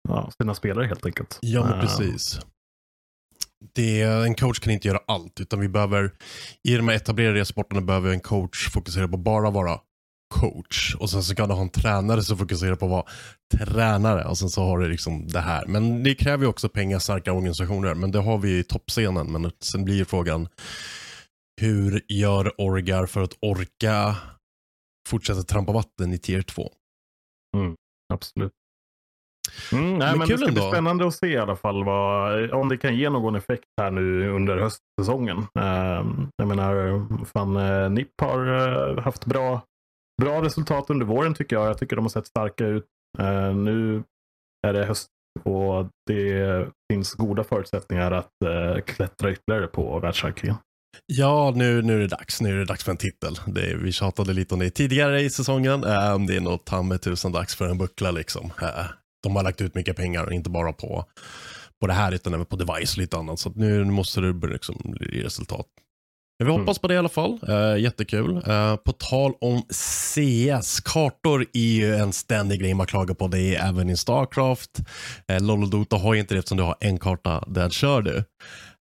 ja, 0.08 0.30
sina 0.40 0.54
spelare 0.54 0.86
helt 0.86 1.06
enkelt. 1.06 1.38
Ja, 1.42 1.64
men 1.64 1.80
precis. 1.80 2.40
Det, 3.74 4.00
en 4.02 4.34
coach 4.34 4.58
kan 4.58 4.72
inte 4.72 4.88
göra 4.88 5.00
allt, 5.06 5.40
utan 5.40 5.60
vi 5.60 5.68
behöver, 5.68 6.12
i 6.62 6.76
de 6.76 6.88
här 6.88 6.96
etablerade 6.96 7.44
sporterna 7.44 7.80
behöver 7.80 8.10
en 8.10 8.20
coach 8.20 8.70
fokusera 8.72 9.08
på 9.08 9.16
bara 9.16 9.50
vara 9.50 9.80
coach. 10.34 10.94
Och 10.94 11.10
sen 11.10 11.22
så 11.22 11.34
kan 11.34 11.48
du 11.48 11.54
ha 11.54 11.62
en 11.62 11.70
tränare 11.70 12.22
som 12.22 12.38
fokuserar 12.38 12.76
på 12.76 12.84
att 12.84 12.90
vara 12.90 13.04
tränare. 13.54 14.24
Och 14.24 14.38
sen 14.38 14.50
så 14.50 14.64
har 14.64 14.78
du 14.78 14.88
liksom 14.88 15.28
det 15.28 15.40
här. 15.40 15.66
Men 15.66 16.02
det 16.02 16.14
kräver 16.14 16.44
ju 16.44 16.48
också 16.48 16.68
pengar, 16.68 16.98
starka 16.98 17.32
organisationer. 17.32 17.94
Men 17.94 18.10
det 18.10 18.18
har 18.18 18.38
vi 18.38 18.58
i 18.58 18.64
toppscenen. 18.64 19.32
Men 19.32 19.50
sen 19.60 19.84
blir 19.84 20.04
frågan, 20.04 20.48
hur 21.60 22.02
gör 22.08 22.60
Orgar 22.60 23.06
för 23.06 23.22
att 23.22 23.36
orka 23.40 24.16
fortsätta 25.08 25.42
trampa 25.42 25.72
vatten 25.72 26.12
i 26.12 26.18
tier 26.18 26.42
2. 26.42 26.72
Mm, 27.56 27.74
absolut. 28.12 28.52
Mm, 29.72 29.98
nej, 29.98 30.08
men, 30.10 30.18
men 30.18 30.28
det 30.28 30.38
ska 30.38 30.48
ändå. 30.48 30.60
bli 30.60 30.70
spännande 30.70 31.06
att 31.06 31.14
se 31.14 31.26
i 31.26 31.38
alla 31.38 31.56
fall 31.56 31.84
vad, 31.84 32.50
om 32.50 32.68
det 32.68 32.76
kan 32.76 32.96
ge 32.96 33.10
någon 33.10 33.34
effekt 33.34 33.64
här 33.80 33.90
nu 33.90 34.28
under 34.28 34.56
höstsäsongen. 34.56 35.38
Uh, 35.38 36.26
jag 36.36 36.48
menar, 36.48 37.24
fan, 37.24 37.56
uh, 37.56 37.90
NIP 37.90 38.20
har 38.22 38.48
uh, 38.48 39.00
haft 39.00 39.26
bra, 39.26 39.60
bra 40.22 40.42
resultat 40.42 40.90
under 40.90 41.06
våren 41.06 41.34
tycker 41.34 41.56
jag. 41.56 41.66
Jag 41.66 41.78
tycker 41.78 41.96
de 41.96 42.04
har 42.04 42.10
sett 42.10 42.26
starka 42.26 42.66
ut. 42.66 42.86
Uh, 43.18 43.54
nu 43.54 44.02
är 44.66 44.72
det 44.72 44.84
höst 44.84 45.08
och 45.42 45.88
det 46.06 46.68
finns 46.92 47.14
goda 47.14 47.44
förutsättningar 47.44 48.12
att 48.12 48.30
klättra 48.86 49.30
ytterligare 49.32 49.66
på 49.66 49.98
världsrankingen. 49.98 50.56
Ja, 51.06 51.52
nu, 51.56 51.82
nu 51.82 51.94
är 51.94 51.98
det 51.98 52.06
dags. 52.06 52.40
Nu 52.40 52.52
är 52.54 52.58
det 52.58 52.64
dags 52.64 52.84
för 52.84 52.90
en 52.90 52.96
titel. 52.96 53.38
Det, 53.46 53.76
vi 53.76 53.92
tjatade 53.92 54.32
lite 54.32 54.54
om 54.54 54.60
det 54.60 54.70
tidigare 54.70 55.20
i 55.20 55.30
säsongen. 55.30 55.84
Äh, 55.84 56.18
det 56.18 56.36
är 56.36 56.40
nog 56.40 56.64
ta 56.64 56.82
med 56.82 57.02
tusen 57.02 57.32
dags 57.32 57.54
för 57.54 57.68
en 57.68 57.78
buckla 57.78 58.10
liksom. 58.10 58.50
Äh, 58.62 58.86
de 59.24 59.36
har 59.36 59.42
lagt 59.42 59.60
ut 59.60 59.74
mycket 59.74 59.96
pengar, 59.96 60.32
inte 60.32 60.50
bara 60.50 60.72
på, 60.72 61.04
på 61.80 61.86
det 61.86 61.92
här 61.92 62.12
utan 62.12 62.34
även 62.34 62.46
på 62.46 62.56
device 62.56 62.92
och 62.92 62.98
lite 62.98 63.16
annat. 63.16 63.38
Så 63.38 63.50
nu, 63.50 63.84
måste 63.84 64.20
det 64.20 64.32
bli 64.32 64.52
liksom, 64.52 64.96
resultat. 64.98 65.66
Men 66.38 66.46
vi 66.46 66.52
mm. 66.52 66.60
hoppas 66.60 66.78
på 66.78 66.88
det 66.88 66.94
i 66.94 66.98
alla 66.98 67.08
fall. 67.08 67.40
Uh, 67.48 67.80
jättekul. 67.80 68.36
Uh, 68.36 68.76
på 68.76 68.92
tal 68.92 69.32
om 69.40 69.62
CS, 69.62 70.80
kartor 70.80 71.46
är 71.52 71.60
ju 71.60 71.94
en 71.94 72.12
ständig 72.12 72.60
grej 72.60 72.74
man 72.74 72.86
klagar 72.86 73.14
på. 73.14 73.28
Det 73.28 73.56
är 73.56 73.68
även 73.68 73.90
i 73.90 73.96
Starcraft. 73.96 74.70
Uh, 75.32 75.40
LOL 75.40 75.62
och 75.62 75.70
Dota 75.70 75.96
har 75.96 76.14
ju 76.14 76.20
inte 76.20 76.34
det 76.34 76.38
eftersom 76.38 76.58
du 76.58 76.64
har 76.64 76.76
en 76.80 76.98
karta, 76.98 77.44
där 77.46 77.70
kör 77.70 78.02
du. 78.02 78.16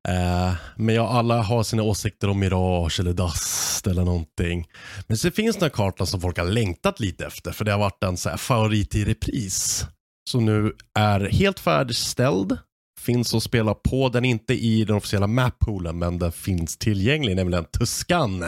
Uh, 0.10 0.54
men 0.76 0.96
ja, 0.96 1.10
alla 1.10 1.42
har 1.42 1.64
sina 1.64 1.84
åsikter 1.84 2.30
om 2.30 2.40
Mirage 2.40 3.00
eller 3.00 3.14
Dust 3.14 3.88
eller 3.88 4.04
någonting. 4.04 4.68
Men 5.08 5.18
så 5.18 5.32
finns 5.32 5.58
det 5.58 5.66
en 5.66 5.72
karta 5.72 6.06
som 6.06 6.22
folk 6.22 6.38
har 6.38 6.46
längtat 6.46 7.00
lite 7.00 7.26
efter 7.26 7.52
för 7.52 7.66
det 7.66 7.72
har 7.72 7.80
varit 7.80 8.04
en 8.04 8.18
så 8.18 8.30
här 8.30 8.38
favorit 8.38 8.96
i 8.96 9.06
repris. 9.06 9.86
Som 10.30 10.46
nu 10.46 10.74
är 11.00 11.20
helt 11.20 11.60
färdigställd. 11.60 12.58
Finns 13.00 13.34
att 13.34 13.44
spela 13.44 13.74
på. 13.74 14.10
Den 14.10 14.26
är 14.26 14.30
inte 14.30 14.54
i 14.54 14.86
den 14.86 14.96
officiella 14.96 15.28
mappoolen 15.28 16.00
men 16.00 16.20
den 16.20 16.32
finns 16.32 16.78
tillgänglig, 16.78 17.36
nämligen 17.36 17.66
Tuskan. 17.66 18.44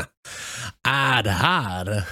Är 0.87 1.23
det 1.23 1.29
här? 1.29 2.03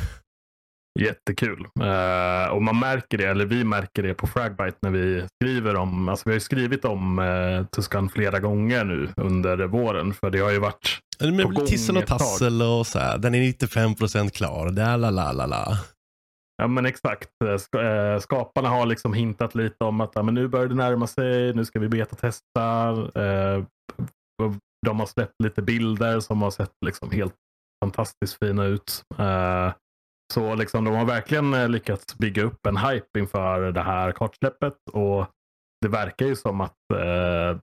Jättekul. 1.00 1.67
Uh, 1.79 2.53
och 2.53 2.63
man 2.63 2.79
märker 2.79 3.17
det, 3.17 3.25
eller 3.25 3.46
vi 3.46 3.63
märker 3.63 4.03
det 4.03 4.13
på 4.13 4.27
Fragbite 4.27 4.77
när 4.82 4.89
vi 4.89 5.27
skriver 5.41 5.75
om, 5.75 6.10
alltså 6.10 6.29
vi 6.29 6.36
har 6.36 6.39
skrivit 6.39 6.86
om 6.86 7.20
uh, 7.20 7.65
Tuskan 7.65 8.10
flera 8.10 8.39
gånger 8.39 8.84
nu 8.84 9.10
under 9.17 9.67
våren. 9.67 10.13
För 10.13 10.29
det 10.29 10.39
har 10.39 10.51
ju 10.51 10.60
varit 10.60 11.00
på 11.20 11.48
gång 11.48 11.65
Tissen 11.65 11.98
och 11.98 12.08
tassel 12.08 12.62
och 12.62 12.88
så 12.88 13.00
här. 13.00 13.17
Den 13.17 13.36
är 13.36 13.39
95 13.39 13.96
procent 13.96 14.34
klar. 14.34 14.70
Där, 14.70 14.98
la, 14.98 15.10
la, 15.10 15.32
la, 15.32 15.46
la. 15.46 15.77
Ja 16.57 16.67
men 16.67 16.86
exakt. 16.86 17.29
Eh, 17.43 17.81
eh, 17.81 18.19
skaparna 18.19 18.69
har 18.69 18.86
liksom 18.86 19.13
hintat 19.13 19.55
lite 19.55 19.83
om 19.83 20.01
att 20.01 20.25
men 20.25 20.33
nu 20.33 20.48
börjar 20.48 20.67
det 20.67 20.75
närma 20.75 21.07
sig. 21.07 21.53
Nu 21.53 21.65
ska 21.65 21.79
vi 21.79 21.89
beta-testa. 21.89 22.89
Eh, 23.15 23.63
de 24.86 25.00
har 25.00 25.05
släppt 25.05 25.41
lite 25.43 25.62
bilder 25.62 26.19
som 26.19 26.41
har 26.41 26.51
sett 26.51 26.74
liksom 26.86 27.12
helt 27.12 27.36
fantastiskt 27.83 28.39
fina 28.39 28.65
ut. 28.65 29.03
Så 30.33 30.55
liksom, 30.55 30.86
de 30.86 30.95
har 30.95 31.05
verkligen 31.05 31.72
lyckats 31.72 32.17
bygga 32.17 32.43
upp 32.43 32.65
en 32.65 32.77
hype 32.77 33.19
inför 33.19 33.72
det 33.72 33.81
här 33.81 34.12
kartsläppet. 34.12 34.75
Och 34.91 35.25
det 35.81 35.88
verkar 35.88 36.25
ju 36.25 36.36
som 36.36 36.62
att 36.62 36.77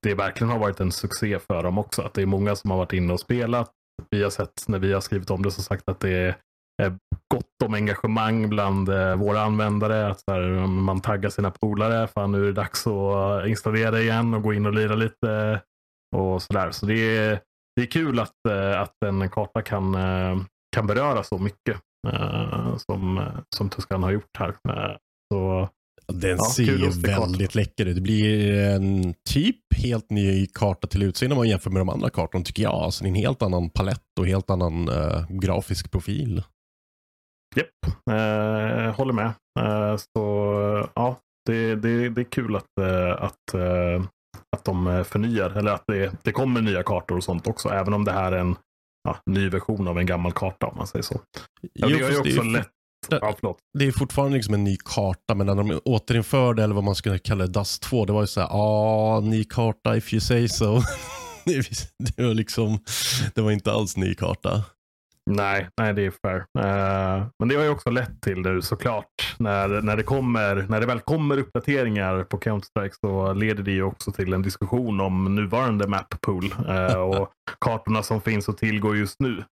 det 0.03 0.15
verkligen 0.15 0.51
har 0.51 0.59
varit 0.59 0.81
en 0.81 0.93
succé 0.93 1.39
för 1.39 1.63
dem 1.63 1.79
också. 1.79 2.03
Att 2.03 2.15
det 2.15 2.23
är 2.23 2.27
många 2.27 2.57
som 2.57 2.71
har 2.71 2.79
varit 2.79 2.93
inne 2.93 3.13
och 3.13 3.21
spelat. 3.21 3.71
Vi 4.11 4.23
har 4.23 4.31
sett 4.31 4.69
när 4.69 4.79
vi 4.79 4.93
har 4.93 5.01
skrivit 5.01 5.31
om 5.31 5.43
det 5.43 5.51
som 5.51 5.65
sagt 5.65 5.89
att 5.89 6.01
det 6.01 6.11
är 6.11 6.37
gott 7.35 7.63
om 7.65 7.75
engagemang 7.75 8.49
bland 8.49 8.89
eh, 8.89 9.17
våra 9.17 9.41
användare. 9.41 10.07
Att 10.07 10.23
här, 10.27 10.67
man 10.67 11.01
taggar 11.01 11.31
sina 11.31 11.51
polare. 11.51 12.09
Fan 12.09 12.33
nu 12.33 12.43
är 12.43 12.47
det 12.47 12.53
dags 12.53 12.87
att 12.87 13.49
installera 13.49 14.01
igen 14.01 14.35
och 14.35 14.43
gå 14.43 14.55
in 14.55 14.67
och 14.67 14.75
lira 14.75 14.95
lite. 14.95 15.61
Och 16.17 16.43
sådär. 16.43 16.71
Så 16.71 16.87
det 16.87 17.17
är, 17.17 17.41
det 17.77 17.83
är 17.83 17.87
kul 17.87 18.19
att, 18.19 18.47
eh, 18.49 18.81
att 18.81 18.95
en 19.05 19.29
karta 19.29 19.63
kan, 19.63 19.95
eh, 19.95 20.37
kan 20.77 20.87
beröra 20.87 21.23
så 21.23 21.39
mycket. 21.39 21.81
Eh, 22.09 22.77
som, 22.77 23.31
som 23.57 23.71
Tuskan 23.71 24.03
har 24.03 24.11
gjort 24.11 24.37
här. 24.39 24.49
Eh, 24.49 24.97
så, 25.33 25.69
den 26.13 26.37
ja, 26.37 26.45
ser 26.45 26.63
ju 26.63 26.91
väldigt 26.91 27.55
läcker 27.55 27.87
ut. 27.87 27.95
Det 27.95 28.01
blir 28.01 28.55
en 28.55 29.15
typ 29.29 29.75
helt 29.77 30.11
ny 30.11 30.47
karta 30.47 30.87
till 30.87 31.03
utseende 31.03 31.35
om 31.35 31.39
man 31.39 31.49
jämför 31.49 31.71
med 31.71 31.81
de 31.81 31.89
andra 31.89 32.11
kartorna 32.11 32.45
tycker 32.45 32.63
jag. 32.63 32.75
Alltså, 32.75 33.05
det 33.05 33.09
är 33.09 33.11
en 33.11 33.15
helt 33.15 33.43
annan 33.43 33.71
palett 33.71 34.19
och 34.21 34.27
helt 34.27 34.51
annan 34.51 34.89
uh, 34.89 35.27
grafisk 35.29 35.91
profil. 35.91 36.43
Japp, 37.57 37.95
uh, 38.11 38.95
håller 38.95 39.13
med. 39.13 39.33
Uh, 39.61 39.97
så 39.97 40.89
ja, 40.95 41.17
det, 41.47 41.75
det, 41.75 42.09
det 42.09 42.21
är 42.21 42.31
kul 42.31 42.57
att, 42.57 42.85
att 43.19 43.55
att 44.57 44.65
de 44.65 45.05
förnyar, 45.09 45.51
eller 45.51 45.73
att 45.73 45.85
det, 45.87 46.13
det 46.23 46.33
kommer 46.33 46.61
nya 46.61 46.83
kartor 46.83 47.17
och 47.17 47.25
sånt 47.25 47.47
också, 47.47 47.69
även 47.69 47.93
om 47.95 48.05
det 48.05 48.13
här 48.13 48.33
är 48.33 48.39
en 48.39 48.57
ja, 49.05 49.17
ny 49.27 49.49
version 49.49 49.89
av 49.89 49.99
en 49.99 50.07
gammal 50.07 50.33
karta 50.33 50.67
om 50.67 50.77
man 50.77 50.87
säger 50.87 51.03
så. 51.03 51.21
Jo, 51.75 51.89
det 51.89 51.99
är 51.99 52.21
också 52.21 52.43
lätt. 52.43 52.69
Ja, 53.09 53.35
förlåt. 53.41 53.59
Det 53.79 53.85
är 53.87 53.93
fortfarande 53.93 54.37
liksom 54.37 54.55
en 54.55 54.65
ny 54.65 54.77
karta, 54.85 55.35
men 55.35 55.47
när 55.47 55.55
de 55.55 55.81
återinförde, 55.85 56.65
eller 56.65 56.75
vad 56.75 56.85
man 56.85 56.95
skulle 56.95 57.19
kalla 57.19 57.47
det, 57.47 57.53
Dust 57.53 57.83
2, 57.83 58.05
det 58.05 58.13
var 58.13 58.21
ju 58.21 58.27
så 58.27 58.41
här, 58.41 58.49
ja, 58.49 59.21
ny 59.21 59.45
karta 59.45 59.97
if 59.97 60.13
you 60.13 60.21
say 60.21 60.49
so. 60.49 60.81
det 62.17 62.23
var 62.23 62.35
liksom, 62.35 62.79
det 63.35 63.41
var 63.41 63.51
inte 63.51 63.73
alls 63.73 63.97
ny 63.97 64.15
karta. 64.15 64.65
Nej, 65.31 65.69
nej, 65.81 65.95
det 65.95 66.07
är 66.07 66.11
fair. 66.11 66.37
Eh, 66.59 67.27
men 67.39 67.49
det 67.49 67.55
har 67.55 67.63
ju 67.63 67.69
också 67.69 67.91
lett 67.91 68.21
till 68.21 68.41
nu 68.41 68.63
såklart. 68.63 69.37
När, 69.39 69.69
när, 69.69 69.97
det 69.97 70.03
kommer, 70.03 70.67
när 70.69 70.81
det 70.81 70.87
väl 70.87 71.01
kommer 71.01 71.39
uppdateringar 71.39 72.25
på 72.25 72.39
Counter-Strike 72.39 72.95
så 73.01 73.33
leder 73.33 73.63
det 73.63 73.73
ju 73.73 73.83
också 73.83 74.13
till 74.13 74.33
en 74.33 74.43
diskussion 74.43 75.01
om 75.01 75.35
nuvarande 75.35 75.87
map 75.87 76.21
pool 76.21 76.55
eh, 76.69 76.95
och 77.01 77.33
kartorna 77.61 78.03
som 78.03 78.21
finns 78.21 78.49
att 78.49 78.59
tillgå 78.59 78.97
just 78.97 79.21
nu. 79.21 79.45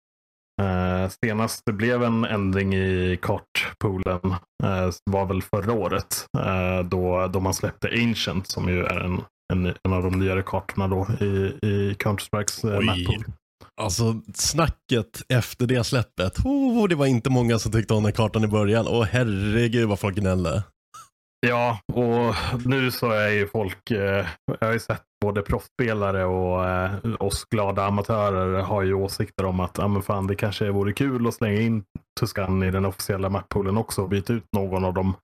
Eh, 0.63 1.11
senast 1.25 1.63
det 1.67 1.73
blev 1.73 2.03
en 2.03 2.25
ändring 2.25 2.75
i 2.75 3.19
kartpoolen 3.23 4.35
var 5.11 5.27
väl 5.27 5.43
förra 5.43 5.73
året 5.73 6.27
då, 6.85 7.27
då 7.27 7.41
man 7.41 7.55
släppte 7.55 7.89
Ancient 7.89 8.47
som 8.47 8.69
ju 8.69 8.85
är 8.85 9.01
en, 9.01 9.23
en, 9.53 9.67
en 9.67 9.93
av 9.93 10.03
de 10.03 10.19
nyare 10.19 10.43
kartorna 10.43 10.89
då 10.89 11.07
i, 11.21 11.59
i 11.63 11.95
Counter-Strikes 11.99 12.65
eh, 12.65 12.79
Oj. 12.79 13.07
Alltså 13.79 14.21
snacket 14.35 15.23
efter 15.29 15.67
det 15.67 15.85
släppet, 15.85 16.39
oh, 16.45 16.89
det 16.89 16.95
var 16.95 17.07
inte 17.07 17.31
många 17.31 17.59
som 17.59 17.73
tyckte 17.73 17.95
om 17.95 18.03
den 18.03 18.13
kartan 18.13 18.45
i 18.45 18.49
början. 18.49 18.87
Och 18.87 19.07
herregud 19.07 19.89
vad 19.89 19.99
folk 19.99 20.17
gnällde. 20.17 20.63
Ja, 21.47 21.79
och 21.93 22.35
nu 22.67 22.91
så 22.91 23.11
är 23.11 23.29
ju 23.29 23.47
folk, 23.47 23.91
eh, 23.91 24.27
jag 24.61 24.67
har 24.67 24.73
ju 24.73 24.79
sett 24.79 25.03
både 25.21 25.43
proffsspelare 25.43 26.25
och 26.25 26.69
eh, 26.69 26.91
oss 27.19 27.45
glada 27.45 27.85
amatörer 27.85 28.63
har 28.63 28.83
ju 28.83 28.95
åsikter 28.95 29.45
om 29.45 29.61
att 29.61 29.79
ah, 29.79 29.89
men 29.89 30.03
fan, 30.03 30.27
det 30.27 30.35
kanske 30.35 30.71
vore 30.71 30.93
kul 30.93 31.27
att 31.27 31.35
slänga 31.35 31.61
in 31.61 31.85
Tuscan 32.21 32.63
i 32.63 32.71
den 32.71 32.85
officiella 32.85 33.29
mappoolen 33.29 33.79
också 33.79 34.03
och 34.03 34.09
byta 34.09 34.33
ut 34.33 34.45
någon 34.57 34.85
av 34.85 34.95
de, 34.95 35.15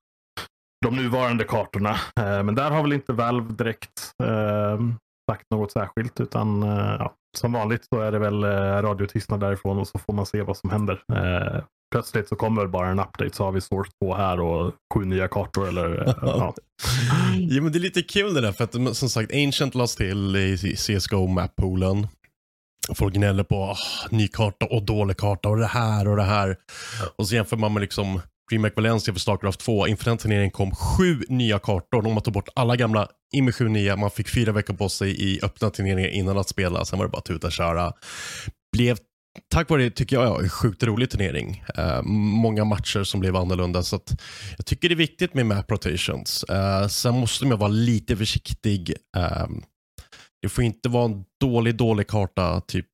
de 0.86 0.96
nuvarande 0.96 1.44
kartorna. 1.44 1.90
Eh, 1.90 2.42
men 2.42 2.54
där 2.54 2.70
har 2.70 2.82
väl 2.82 2.92
inte 2.92 3.12
Valve 3.12 3.54
direkt 3.54 4.12
eh, 4.22 4.78
sagt 5.30 5.50
något 5.50 5.72
särskilt 5.72 6.20
utan 6.20 6.62
eh, 6.62 6.96
ja, 6.98 7.14
som 7.36 7.52
vanligt 7.52 7.84
så 7.84 8.00
är 8.00 8.12
det 8.12 8.18
väl 8.18 8.44
eh, 8.44 8.48
radiotystnad 8.82 9.40
därifrån 9.40 9.78
och 9.78 9.88
så 9.88 9.98
får 9.98 10.12
man 10.12 10.26
se 10.26 10.42
vad 10.42 10.56
som 10.56 10.70
händer. 10.70 11.02
Eh, 11.12 11.64
plötsligt 11.92 12.28
så 12.28 12.36
kommer 12.36 12.66
bara 12.66 12.88
en 12.88 13.00
update 13.00 13.36
så 13.36 13.44
har 13.44 13.52
vi 13.52 13.60
Source 13.60 13.90
2 14.02 14.14
här 14.14 14.40
och 14.40 14.72
sju 14.94 15.04
nya 15.04 15.28
kartor 15.28 15.68
eller 15.68 16.08
eh, 16.08 16.14
ja. 16.22 16.54
Ja 17.38 17.62
men 17.62 17.72
det 17.72 17.78
är 17.78 17.80
lite 17.80 18.02
kul 18.02 18.34
det 18.34 18.40
där 18.40 18.52
för 18.52 18.64
att 18.64 18.96
som 18.96 19.08
sagt 19.08 19.32
Ancient 19.34 19.74
lades 19.74 19.96
till 19.96 20.36
i 20.36 20.76
CSGO 20.76 21.26
mappoolen. 21.26 22.06
Folk 22.94 23.14
gnäller 23.14 23.44
på 23.44 23.56
oh, 23.56 23.76
ny 24.10 24.28
karta 24.28 24.66
och 24.66 24.82
dålig 24.82 25.16
karta 25.16 25.48
och 25.48 25.56
det 25.56 25.66
här 25.66 26.08
och 26.08 26.16
det 26.16 26.22
här. 26.22 26.56
Och 27.16 27.28
så 27.28 27.34
jämför 27.34 27.56
man 27.56 27.72
med 27.72 27.80
liksom 27.80 28.20
DreamHack 28.50 28.76
Valencia 28.76 29.14
för 29.14 29.20
Starcraft 29.20 29.60
2. 29.60 29.86
Inför 29.88 30.04
den 30.04 30.18
turneringen 30.18 30.50
kom 30.50 30.74
sju 30.74 31.22
nya 31.28 31.58
kartor. 31.58 32.02
De 32.02 32.20
tog 32.20 32.34
bort 32.34 32.48
alla 32.54 32.76
gamla 32.76 33.08
in 33.34 33.44
med 33.44 33.54
sju 33.54 33.68
nya. 33.68 33.96
Man 33.96 34.10
fick 34.10 34.28
fyra 34.28 34.52
veckor 34.52 34.74
på 34.74 34.88
sig 34.88 35.22
i 35.22 35.40
öppna 35.42 35.70
turneringar 35.70 36.08
innan 36.08 36.38
att 36.38 36.48
spela. 36.48 36.84
Sen 36.84 36.98
var 36.98 37.06
det 37.06 37.12
bara 37.12 37.22
tuta 37.22 37.46
och 37.46 37.52
köra. 37.52 37.92
Blev 38.72 38.98
Tack 39.48 39.70
vare 39.70 39.82
det 39.82 39.90
tycker 39.90 40.16
jag 40.16 40.42
en 40.42 40.48
sjukt 40.48 40.82
rolig 40.82 41.10
turnering. 41.10 41.64
Eh, 41.76 42.02
många 42.02 42.64
matcher 42.64 43.02
som 43.02 43.20
blev 43.20 43.36
annorlunda. 43.36 43.82
Så 43.82 43.96
att 43.96 44.20
jag 44.56 44.66
tycker 44.66 44.88
det 44.88 44.94
är 44.94 44.96
viktigt 44.96 45.34
med 45.34 45.46
map 45.46 45.70
rotations. 45.70 46.44
Eh, 46.44 46.86
sen 46.86 47.14
måste 47.14 47.46
man 47.46 47.58
vara 47.58 47.68
lite 47.68 48.16
försiktig. 48.16 48.94
Eh, 49.16 49.46
det 50.42 50.48
får 50.48 50.64
inte 50.64 50.88
vara 50.88 51.04
en 51.04 51.24
dålig, 51.40 51.76
dålig 51.76 52.06
karta, 52.06 52.60
typ 52.60 52.86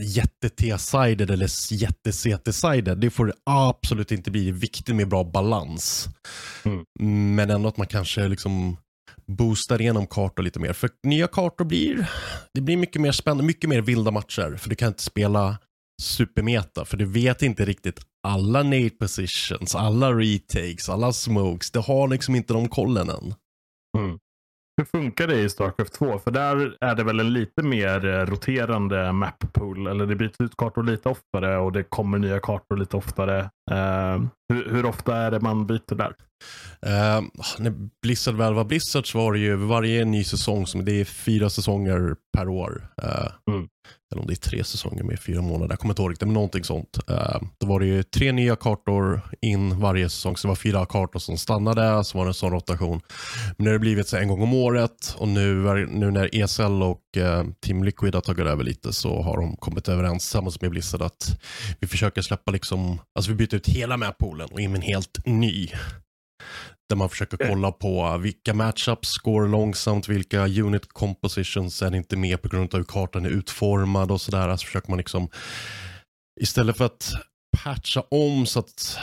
jätte-T-sided 0.00 1.30
eller 1.30 1.72
jätte-CT-sided. 1.72 2.94
Det 2.98 3.10
får 3.10 3.26
det 3.26 3.32
absolut 3.44 4.12
inte 4.12 4.30
bli. 4.30 4.44
Det 4.44 4.50
är 4.50 4.52
viktigt 4.52 4.96
med 4.96 5.08
bra 5.08 5.24
balans. 5.24 6.08
Mm. 6.64 6.84
Men 7.36 7.50
ändå 7.50 7.68
att 7.68 7.76
man 7.76 7.86
kanske 7.86 8.28
liksom 8.28 8.76
boostar 9.26 9.80
igenom 9.80 10.06
kartor 10.06 10.42
lite 10.42 10.60
mer. 10.60 10.72
För 10.72 10.90
nya 11.02 11.26
kartor 11.26 11.64
blir, 11.64 12.10
det 12.54 12.60
blir 12.60 12.76
mycket 12.76 13.02
mer 13.02 13.12
spännande, 13.12 13.44
mycket 13.44 13.70
mer 13.70 13.80
vilda 13.80 14.10
matcher. 14.10 14.56
För 14.56 14.70
du 14.70 14.76
kan 14.76 14.88
inte 14.88 15.02
spela 15.02 15.58
supermeta, 16.02 16.84
för 16.84 16.96
du 16.96 17.04
vet 17.04 17.42
inte 17.42 17.64
riktigt 17.64 18.00
alla 18.26 18.62
nade 18.62 18.90
positions, 18.90 19.74
alla 19.74 20.12
retakes, 20.12 20.88
alla 20.88 21.12
smokes. 21.12 21.70
Det 21.70 21.80
har 21.80 22.08
liksom 22.08 22.34
inte 22.34 22.52
de 22.52 22.68
kollen 22.68 23.08
än. 23.10 23.34
Hur 24.76 24.84
funkar 24.84 25.26
det 25.26 25.40
i 25.40 25.48
Starcraft 25.48 25.92
2? 25.92 26.18
För 26.18 26.30
där 26.30 26.76
är 26.80 26.94
det 26.94 27.04
väl 27.04 27.20
en 27.20 27.32
lite 27.32 27.62
mer 27.62 28.06
eh, 28.06 28.26
roterande 28.26 29.12
map 29.12 29.52
pool. 29.52 29.86
Eller 29.86 30.06
det 30.06 30.16
byts 30.16 30.40
ut 30.40 30.56
kartor 30.56 30.82
lite 30.82 31.08
oftare 31.08 31.58
och 31.58 31.72
det 31.72 31.82
kommer 31.82 32.18
nya 32.18 32.40
kartor 32.40 32.76
lite 32.76 32.96
oftare. 32.96 33.38
Eh, 33.70 34.22
hur, 34.52 34.70
hur 34.70 34.86
ofta 34.86 35.16
är 35.16 35.30
det 35.30 35.40
man 35.40 35.66
byter 35.66 35.94
där? 35.94 36.14
Uh, 36.86 37.24
när 37.58 37.74
Blizzard 38.02 38.34
väl 38.34 38.54
var 38.54 38.64
Blizzard 38.64 39.12
så 39.12 39.18
var 39.18 39.32
det 39.32 39.38
ju 39.38 39.56
varje 39.56 40.04
ny 40.04 40.24
säsong, 40.24 40.66
som 40.66 40.84
det 40.84 41.00
är 41.00 41.04
fyra 41.04 41.50
säsonger 41.50 42.16
per 42.36 42.48
år. 42.48 42.88
Eh, 43.02 43.26
Mm. 43.50 43.68
Eller 44.14 44.22
om 44.22 44.26
det 44.26 44.32
är 44.32 44.50
tre 44.50 44.64
säsonger 44.64 45.02
med 45.02 45.20
fyra 45.20 45.42
månader, 45.42 45.72
jag 45.72 45.78
kommer 45.78 45.92
inte 45.92 46.02
ihåg 46.02 46.10
riktigt, 46.10 46.28
men 46.28 46.34
någonting 46.34 46.64
sånt. 46.64 46.98
Eh, 47.08 47.40
då 47.60 47.66
var 47.66 47.80
det 47.80 47.86
ju 47.86 48.02
tre 48.02 48.32
nya 48.32 48.56
kartor 48.56 49.20
in 49.40 49.80
varje 49.80 50.08
säsong, 50.08 50.36
så 50.36 50.46
det 50.46 50.50
var 50.50 50.56
fyra 50.56 50.86
kartor 50.86 51.18
som 51.18 51.38
stannade, 51.38 52.04
så 52.04 52.18
var 52.18 52.24
det 52.24 52.30
en 52.30 52.34
sån 52.34 52.52
rotation. 52.52 53.00
Men 53.56 53.64
nu 53.64 53.70
har 53.70 53.72
det 53.72 53.78
blivit 53.78 54.08
så 54.08 54.16
en 54.16 54.28
gång 54.28 54.42
om 54.42 54.54
året 54.54 55.14
och 55.18 55.28
nu, 55.28 55.54
nu 55.86 56.10
när 56.10 56.42
ESL 56.42 56.82
och 56.82 57.16
eh, 57.16 57.44
Team 57.64 57.84
Liquid 57.84 58.14
har 58.14 58.20
tagit 58.20 58.46
över 58.46 58.64
lite 58.64 58.92
så 58.92 59.22
har 59.22 59.36
de 59.36 59.56
kommit 59.56 59.88
överens 59.88 60.24
tillsammans 60.24 60.60
med 60.60 60.70
Blizzard 60.70 61.02
att 61.02 61.40
vi 61.80 61.86
försöker 61.86 62.22
släppa 62.22 62.52
liksom, 62.52 63.00
alltså 63.14 63.30
vi 63.30 63.36
byter 63.36 63.54
ut 63.54 63.68
hela 63.68 63.96
map-poolen 63.96 64.48
och 64.52 64.60
in 64.60 64.72
med 64.72 64.78
en 64.78 64.82
helt 64.82 65.26
ny. 65.26 65.68
Där 66.94 66.98
man 66.98 67.08
försöker 67.08 67.36
kolla 67.36 67.72
på 67.72 68.18
vilka 68.18 68.54
matchups 68.54 69.18
går 69.18 69.48
långsamt, 69.48 70.08
vilka 70.08 70.46
unit 70.46 70.92
compositions 70.92 71.82
är 71.82 71.94
inte 71.94 72.16
med 72.16 72.42
på 72.42 72.48
grund 72.48 72.74
av 72.74 72.80
hur 72.80 72.84
kartan 72.84 73.26
är 73.26 73.30
utformad 73.30 74.10
och 74.10 74.20
sådär. 74.20 74.56
Så 74.56 74.66
försöker 74.66 74.90
man 74.90 74.98
liksom 74.98 75.28
istället 76.40 76.76
för 76.76 76.84
att 76.84 77.12
patcha 77.64 78.00
om 78.00 78.46
så 78.46 78.58
att 78.58 78.98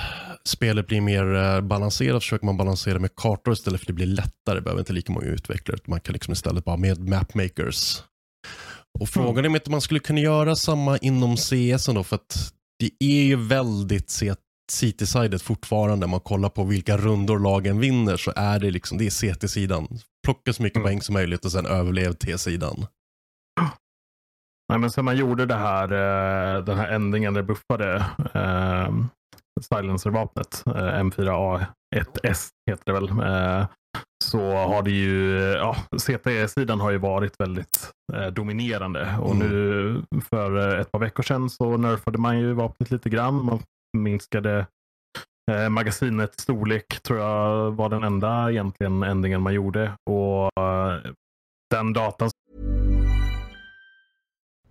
spelet 0.45 0.87
blir 0.87 1.01
mer 1.01 1.35
eh, 1.35 1.61
balanserat 1.61 2.23
försöker 2.23 2.45
man 2.45 2.57
balansera 2.57 2.99
med 2.99 3.15
kartor 3.15 3.53
istället 3.53 3.79
för 3.79 3.83
att 3.83 3.87
det 3.87 3.93
blir 3.93 4.05
lättare. 4.05 4.55
Det 4.55 4.61
behöver 4.61 4.81
inte 4.81 4.93
lika 4.93 5.13
många 5.13 5.25
utvecklare. 5.25 5.79
Man 5.85 5.99
kan 6.01 6.13
liksom 6.13 6.31
istället 6.31 6.65
bara 6.65 6.77
med 6.77 7.09
mapmakers. 7.09 8.03
Och 8.99 9.09
frågan 9.09 9.45
är 9.45 9.49
om 9.49 9.55
inte 9.55 9.71
man 9.71 9.81
skulle 9.81 9.99
kunna 9.99 10.19
göra 10.19 10.55
samma 10.55 10.97
inom 10.97 11.37
CS 11.37 11.89
ändå 11.89 12.03
för 12.03 12.15
att 12.15 12.53
det 12.79 12.91
är 12.99 13.23
ju 13.23 13.35
väldigt 13.35 14.09
C- 14.71 14.91
CT-sided 14.91 15.41
fortfarande. 15.41 16.07
Man 16.07 16.19
kollar 16.19 16.49
på 16.49 16.63
vilka 16.63 16.97
rundor 16.97 17.39
lagen 17.39 17.79
vinner 17.79 18.17
så 18.17 18.33
är 18.35 18.59
det 18.59 18.71
liksom, 18.71 18.97
det 18.97 19.05
är 19.05 19.09
CT-sidan. 19.33 19.87
Plocka 20.25 20.53
så 20.53 20.63
mycket 20.63 20.77
Mm. 20.77 20.85
poäng 20.87 21.01
som 21.01 21.13
möjligt 21.13 21.45
och 21.45 21.51
sen 21.51 21.65
överlev 21.65 22.13
T-sidan. 22.13 22.85
Nej, 24.69 24.79
men 24.79 24.91
sen 24.91 25.05
man 25.05 25.17
gjorde 25.17 25.45
det 25.45 25.55
här, 25.55 25.83
eh, 25.83 26.63
den 26.63 26.77
här 26.77 26.87
ändringen 26.87 27.33
där 27.33 27.41
buffade 27.43 27.95
eh, 28.33 28.89
silencer-vapnet, 29.61 30.63
eh, 30.65 30.99
M4A1S 30.99 32.49
heter 32.69 32.83
det 32.85 32.93
väl, 32.93 33.09
eh, 33.09 33.67
så 34.23 34.51
har 34.51 34.83
det 34.83 34.91
ju, 34.91 35.31
ja, 35.39 35.75
CT-sidan 35.97 36.79
har 36.79 36.91
ju 36.91 36.97
varit 36.97 37.33
väldigt 37.39 37.91
eh, 38.13 38.27
dominerande. 38.27 39.15
Och 39.21 39.35
Mm. 39.35 39.47
nu 39.49 40.03
för 40.29 40.77
ett 40.79 40.91
par 40.91 40.99
veckor 40.99 41.23
sedan 41.23 41.49
så 41.49 41.77
nerfade 41.77 42.17
man 42.17 42.39
ju 42.39 42.53
vapnet 42.53 42.91
lite 42.91 43.09
grann. 43.09 43.45
Man 43.45 43.59
minskade 43.97 44.67
eh, 45.51 45.69
magasinets 45.69 46.43
storlek, 46.43 47.03
tror 47.03 47.19
jag 47.19 47.71
var 47.71 47.89
den 47.89 48.03
enda 48.03 48.51
egentligen 48.51 49.03
ändringen 49.03 49.41
man 49.41 49.53
gjorde. 49.53 49.91
Och 50.09 50.63
eh, 50.63 51.11
den 51.69 51.93
datan 51.93 52.29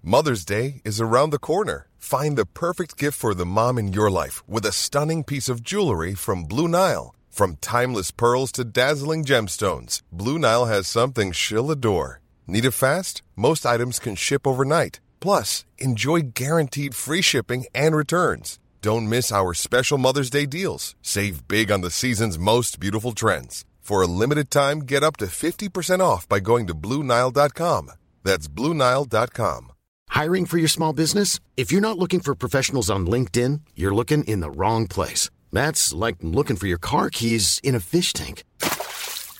Mother's 0.02 0.46
Day 0.46 0.80
is 0.84 1.00
around 1.00 1.30
the 1.30 1.38
corner. 1.38 1.86
Find 1.98 2.36
the 2.36 2.46
perfect 2.46 2.96
gift 2.96 3.18
for 3.18 3.34
the 3.34 3.44
mom 3.44 3.78
in 3.78 3.92
your 3.92 4.10
life 4.10 4.42
with 4.48 4.64
a 4.64 4.72
stunning 4.72 5.24
piece 5.24 5.52
of 5.52 5.62
jewelry 5.62 6.14
from 6.14 6.44
Blue 6.44 6.68
Nile. 6.68 7.14
From 7.28 7.56
timeless 7.56 8.10
pearls 8.10 8.50
to 8.52 8.64
dazzling 8.64 9.24
gemstones, 9.24 10.00
Blue 10.10 10.38
Nile 10.38 10.64
has 10.64 10.88
something 10.88 11.32
she'll 11.32 11.70
adore. 11.70 12.20
Need 12.46 12.64
it 12.64 12.70
fast? 12.72 13.22
Most 13.36 13.66
items 13.66 13.98
can 13.98 14.16
ship 14.16 14.46
overnight. 14.46 15.00
Plus, 15.20 15.66
enjoy 15.78 16.32
guaranteed 16.34 16.94
free 16.94 17.22
shipping 17.22 17.66
and 17.74 17.94
returns. 17.94 18.58
Don't 18.82 19.10
miss 19.10 19.30
our 19.30 19.52
special 19.52 19.98
Mother's 19.98 20.30
Day 20.30 20.46
deals. 20.46 20.94
Save 21.02 21.46
big 21.46 21.70
on 21.70 21.82
the 21.82 21.90
season's 21.90 22.38
most 22.38 22.80
beautiful 22.80 23.12
trends. 23.12 23.66
For 23.80 24.00
a 24.00 24.06
limited 24.06 24.50
time, 24.50 24.80
get 24.80 25.02
up 25.02 25.18
to 25.18 25.26
50% 25.26 26.00
off 26.00 26.26
by 26.26 26.40
going 26.40 26.66
to 26.66 26.74
BlueNile.com. 26.74 27.92
That's 28.24 28.48
BlueNile.com. 28.48 29.72
Hiring 30.08 30.46
for 30.46 30.56
your 30.56 30.68
small 30.68 30.94
business? 30.94 31.40
If 31.58 31.70
you're 31.70 31.82
not 31.82 31.98
looking 31.98 32.20
for 32.20 32.34
professionals 32.34 32.88
on 32.88 33.06
LinkedIn, 33.06 33.60
you're 33.76 33.94
looking 33.94 34.24
in 34.24 34.40
the 34.40 34.50
wrong 34.50 34.86
place. 34.86 35.28
That's 35.52 35.92
like 35.92 36.16
looking 36.22 36.56
for 36.56 36.66
your 36.66 36.78
car 36.78 37.10
keys 37.10 37.60
in 37.62 37.74
a 37.74 37.80
fish 37.80 38.14
tank. 38.14 38.44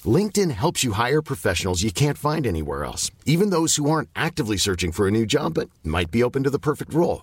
LinkedIn 0.04 0.50
helps 0.50 0.84
you 0.84 0.92
hire 0.92 1.22
professionals 1.22 1.82
you 1.82 1.92
can't 1.92 2.18
find 2.18 2.46
anywhere 2.46 2.84
else, 2.84 3.10
even 3.24 3.48
those 3.48 3.76
who 3.76 3.90
aren't 3.90 4.10
actively 4.14 4.58
searching 4.58 4.92
for 4.92 5.08
a 5.08 5.10
new 5.10 5.24
job 5.24 5.54
but 5.54 5.70
might 5.82 6.10
be 6.10 6.22
open 6.22 6.42
to 6.42 6.50
the 6.50 6.58
perfect 6.58 6.92
role. 6.92 7.22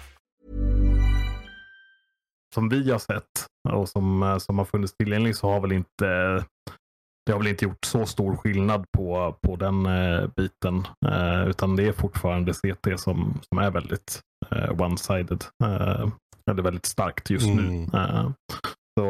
Som 2.53 2.69
vi 2.69 2.91
har 2.91 2.99
sett 2.99 3.47
och 3.69 3.89
som, 3.89 4.23
eh, 4.23 4.37
som 4.37 4.57
har 4.57 4.65
funnits 4.65 4.93
tillgänglig 4.97 5.35
så 5.35 5.49
har 5.49 5.59
väl 5.59 5.71
inte 5.71 6.43
det 7.25 7.31
har 7.31 7.39
väl 7.39 7.47
inte 7.47 7.65
gjort 7.65 7.85
så 7.85 8.05
stor 8.05 8.35
skillnad 8.35 8.85
på, 8.97 9.35
på 9.47 9.55
den 9.55 9.85
eh, 9.85 10.27
biten. 10.35 10.87
Eh, 11.05 11.47
utan 11.47 11.75
det 11.75 11.87
är 11.87 11.91
fortfarande 11.91 12.53
CT 12.53 12.99
som, 12.99 13.39
som 13.49 13.57
är 13.57 13.71
väldigt 13.71 14.21
one-sided. 14.69 15.45
Eller 16.51 16.63
väldigt 16.63 16.85
starkt 16.85 17.29
just 17.29 17.47
Mm. 17.47 17.65
nu. 17.65 17.99
Eh, 17.99 18.29
så 18.99 19.05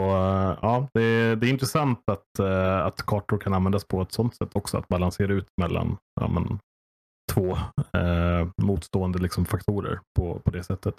ja, 0.62 0.88
det, 0.94 1.36
det 1.36 1.48
är 1.48 1.50
intressant 1.50 2.00
att, 2.12 2.40
att 2.84 3.06
kartor 3.06 3.38
kan 3.38 3.54
användas 3.54 3.86
på 3.86 4.02
ett 4.02 4.12
sånt 4.12 4.36
sätt 4.36 4.50
också. 4.54 4.78
Att 4.78 4.88
balansera 4.88 5.34
ut 5.34 5.48
mellan 5.62 5.98
ja, 6.22 6.28
men, 6.28 6.60
två 7.32 7.58
eh, 7.98 8.48
motstående 8.62 9.20
liksom, 9.20 9.46
faktorer 9.46 10.00
på, 10.20 10.40
på 10.40 10.52
det 10.52 10.64
sättet. 10.64 10.96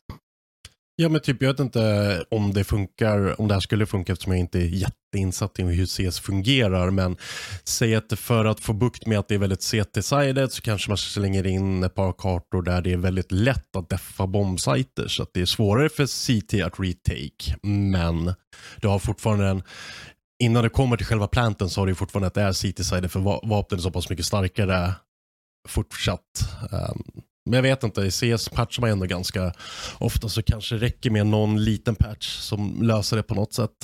Ja 0.96 1.09
men 1.09 1.20
typ 1.20 1.42
jag 1.42 1.48
vet 1.48 1.61
inte 1.61 2.24
om 2.31 2.52
det 2.52 2.64
funkar, 2.64 3.40
om 3.40 3.48
det 3.48 3.55
här 3.55 3.61
skulle 3.61 3.87
funka 3.87 4.12
eftersom 4.12 4.33
jag 4.33 4.40
inte 4.40 4.59
är 4.59 4.64
jätteinsatt 4.64 5.59
i 5.59 5.62
hur 5.62 5.87
CS 5.87 6.20
fungerar. 6.20 6.90
Men 6.90 7.16
säg 7.64 7.94
att 7.94 8.18
för 8.18 8.44
att 8.44 8.61
få 8.61 8.72
bukt 8.72 9.07
med 9.07 9.18
att 9.18 9.28
det 9.28 9.35
är 9.35 9.38
väldigt 9.38 9.61
CT-sided 9.61 10.48
så 10.48 10.62
kanske 10.62 10.90
man 10.90 10.98
slänger 10.98 11.46
in 11.46 11.83
ett 11.83 11.94
par 11.94 12.12
kartor 12.12 12.62
där 12.62 12.83
det 12.83 12.92
är 12.92 12.96
väldigt 12.96 13.33
lätt 13.33 13.76
att 13.76 13.88
deffa 13.88 14.26
bombsajter. 14.26 15.09
Så 15.09 15.22
att 15.22 15.31
det 15.35 15.40
är 15.40 15.46
svårare 15.46 15.88
för 15.88 16.07
CT 16.07 16.55
att 16.62 16.81
retake. 16.81 17.57
Men 17.62 18.35
du 18.81 18.88
har 18.88 18.98
fortfarande 18.98 19.46
en 19.46 19.62
Innan 20.42 20.62
det 20.62 20.68
kommer 20.68 20.96
till 20.96 21.07
själva 21.07 21.26
planten 21.26 21.70
så 21.70 21.81
har 21.81 21.87
du 21.87 21.94
fortfarande 21.94 22.26
att 22.26 22.35
det 22.35 22.42
är 22.42 22.52
CT-sided 22.52 23.09
för 23.09 23.20
vapnen 23.48 23.78
är 23.78 23.83
så 23.83 23.90
pass 23.90 24.11
mycket 24.11 24.26
starkare 24.26 24.94
fortsatt. 25.68 26.20
Um, 26.70 27.22
men 27.44 27.57
jag 27.57 27.62
vet 27.62 27.83
inte, 27.83 28.00
i 28.00 28.11
CS 28.11 28.48
patchar 28.48 28.81
man 28.81 28.90
ändå 28.90 29.07
ganska 29.07 29.52
ofta 29.98 30.28
så 30.28 30.42
kanske 30.42 30.74
det 30.74 30.87
räcker 30.87 31.11
med 31.11 31.26
någon 31.26 31.64
liten 31.64 31.94
patch 31.94 32.28
som 32.38 32.83
löser 32.83 33.16
det 33.16 33.22
på 33.22 33.35
något 33.35 33.52
sätt. 33.52 33.76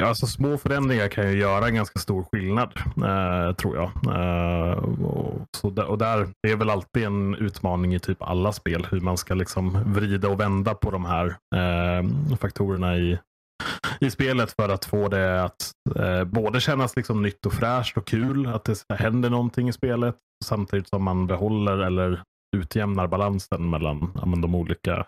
Ja, 0.00 0.06
alltså 0.06 0.26
små 0.26 0.58
förändringar 0.58 1.08
kan 1.08 1.32
ju 1.32 1.38
göra 1.38 1.68
en 1.68 1.74
ganska 1.74 1.98
stor 1.98 2.26
skillnad, 2.32 2.72
eh, 2.76 3.54
tror 3.54 3.76
jag. 3.76 3.90
Eh, 4.06 4.78
och, 4.78 5.46
så 5.56 5.70
där, 5.70 5.84
och 5.84 5.98
där, 5.98 6.28
det 6.42 6.50
är 6.50 6.56
väl 6.56 6.70
alltid 6.70 7.04
en 7.04 7.34
utmaning 7.34 7.94
i 7.94 7.98
typ 7.98 8.22
alla 8.22 8.52
spel, 8.52 8.86
hur 8.90 9.00
man 9.00 9.16
ska 9.16 9.34
liksom 9.34 9.92
vrida 9.92 10.28
och 10.28 10.40
vända 10.40 10.74
på 10.74 10.90
de 10.90 11.04
här 11.04 11.26
eh, 11.54 12.36
faktorerna 12.36 12.96
i, 12.96 13.18
i 14.00 14.10
spelet 14.10 14.52
för 14.52 14.68
att 14.68 14.84
få 14.84 15.08
det 15.08 15.44
att 15.44 15.72
eh, 15.96 16.24
både 16.24 16.60
kännas 16.60 16.96
liksom 16.96 17.22
nytt 17.22 17.46
och 17.46 17.52
fräscht 17.52 17.96
och 17.96 18.06
kul, 18.06 18.46
att 18.46 18.64
det 18.64 18.94
händer 18.94 19.30
någonting 19.30 19.68
i 19.68 19.72
spelet, 19.72 20.16
samtidigt 20.44 20.88
som 20.88 21.02
man 21.02 21.26
behåller 21.26 21.78
eller 21.78 22.22
utjämnar 22.56 23.06
balansen 23.06 23.70
mellan 23.70 24.12
ja, 24.14 24.26
men 24.26 24.40
de 24.40 24.54
olika 24.54 25.06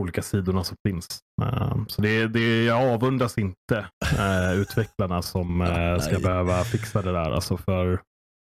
olika 0.00 0.22
sidorna 0.22 0.64
som 0.64 0.76
finns. 0.88 1.18
Eh, 1.42 1.76
så 1.88 2.02
det, 2.02 2.28
det, 2.28 2.64
jag 2.64 2.92
avundas 2.92 3.38
inte 3.38 3.86
eh, 4.18 4.52
utvecklarna 4.52 5.22
som 5.22 5.60
eh, 5.60 5.98
ska 5.98 6.12
Nej. 6.12 6.22
behöva 6.22 6.64
fixa 6.64 7.02
det 7.02 7.12
där. 7.12 7.30
Alltså 7.30 7.56
för 7.56 8.00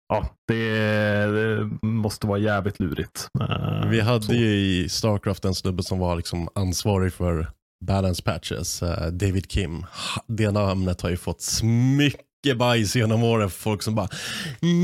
ja, 0.10 0.30
det, 0.48 0.76
det 1.26 1.70
måste 1.82 2.28
vara 2.28 2.40
jävligt 2.40 2.80
lurigt. 2.80 3.28
Vi 3.86 4.02
hade 4.02 4.24
så. 4.24 4.34
ju 4.34 4.56
i 4.56 4.90
Starcraft 4.90 5.46
en 5.46 5.56
snubbe 5.56 5.84
som 5.84 6.00
var 6.00 6.16
liksom 6.16 6.50
ansvarig 6.56 7.14
för 7.14 7.52
balance 7.86 8.24
patches, 8.24 8.84
David 9.12 9.50
Kim. 9.50 9.86
Det 10.28 10.52
namnet 10.52 11.02
har 11.02 11.10
ju 11.10 11.18
fått 11.18 11.42
mycket 12.44 12.58
bajs 12.58 12.96
genom 12.96 13.24
åren 13.24 13.50
för 13.50 13.60
folk 13.60 13.84
som 13.84 13.96
bara 13.96 14.08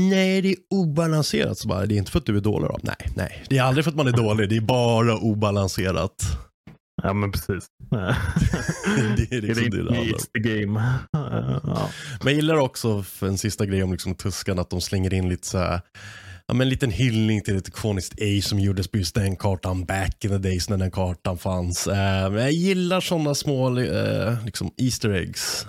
Nej 0.08 0.42
det 0.42 0.48
är 0.48 0.56
obalanserat. 0.70 1.58
Så 1.58 1.68
bara, 1.68 1.86
det 1.86 1.94
är 1.94 1.98
inte 1.98 2.10
för 2.10 2.18
att 2.18 2.26
du 2.26 2.36
är 2.36 2.40
dålig 2.40 2.68
då. 2.70 2.78
Nej, 2.82 3.12
nej. 3.16 3.44
Det 3.48 3.58
är 3.58 3.62
aldrig 3.62 3.84
för 3.84 3.90
att 3.90 3.96
man 3.96 4.06
är 4.06 4.12
dålig, 4.12 4.48
det 4.48 4.56
är 4.56 4.60
bara 4.60 5.16
obalanserat. 5.16 6.14
Ja, 7.02 7.12
men 7.12 7.32
precis. 7.32 7.66
Det 9.16 9.36
är 9.36 9.42
liksom 9.42 9.70
det 9.70 9.82
det. 9.82 9.90
It's 9.90 10.26
the 10.34 10.40
game. 10.40 10.94
Ja. 11.12 11.90
Men 12.22 12.32
jag 12.32 12.34
gillar 12.34 12.56
också 12.56 13.02
för 13.02 13.26
en 13.26 13.38
sista 13.38 13.66
grej 13.66 13.82
om 13.82 13.92
liksom 13.92 14.14
Tuskan 14.14 14.58
att 14.58 14.70
de 14.70 14.80
slänger 14.80 15.14
in 15.14 15.28
lite 15.28 15.46
så 15.46 15.58
här, 15.58 15.80
ja, 16.46 16.54
men 16.54 16.60
en 16.60 16.68
liten 16.68 16.90
hyllning 16.90 17.42
till 17.42 17.56
ett 17.56 17.68
ikoniskt 17.68 18.12
A 18.22 18.42
som 18.42 18.60
gjordes 18.60 18.88
på 18.88 18.98
just 18.98 19.14
den 19.14 19.36
kartan 19.36 19.84
back 19.84 20.24
in 20.24 20.30
the 20.30 20.38
days 20.38 20.68
när 20.68 20.76
den 20.76 20.90
kartan 20.90 21.38
fanns. 21.38 21.86
Eh, 21.86 22.30
men 22.30 22.42
jag 22.42 22.52
gillar 22.52 23.00
sådana 23.00 23.34
små 23.34 23.78
eh, 23.78 24.44
liksom 24.44 24.70
Easter 24.76 25.10
eggs. 25.10 25.66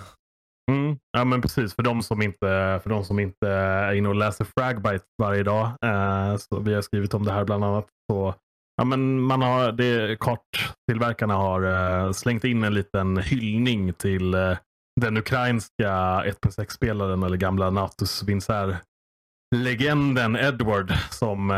Mm. 0.68 0.98
Ja, 1.12 1.24
men 1.24 1.42
precis. 1.42 1.74
För 1.74 1.82
de 1.82 2.02
som 2.02 2.22
inte, 2.22 2.80
för 2.82 2.88
de 2.88 3.04
som 3.04 3.18
inte 3.18 3.48
är 3.48 3.92
inne 3.92 4.08
och 4.08 4.14
läser 4.14 4.46
Fragbite 4.58 5.04
varje 5.22 5.42
dag. 5.42 5.66
Eh, 5.84 6.36
så 6.36 6.60
vi 6.60 6.74
har 6.74 6.82
skrivit 6.82 7.14
om 7.14 7.24
det 7.24 7.32
här 7.32 7.44
bland 7.44 7.64
annat. 7.64 7.86
Så, 8.12 8.34
ja, 8.76 8.84
men 8.84 9.20
man 9.20 9.42
har, 9.42 9.72
det, 9.72 10.18
karttillverkarna 10.20 11.34
har 11.34 11.62
eh, 11.62 12.12
slängt 12.12 12.44
in 12.44 12.64
en 12.64 12.74
liten 12.74 13.16
hyllning 13.16 13.92
till 13.92 14.34
eh, 14.34 14.56
den 15.00 15.16
ukrainska 15.16 15.90
1.6-spelaren 16.24 17.22
eller 17.22 17.36
gamla 17.36 17.70
Natus-vincer-legenden 17.70 20.36
Edward 20.36 20.92
som, 21.10 21.50
eh, 21.50 21.56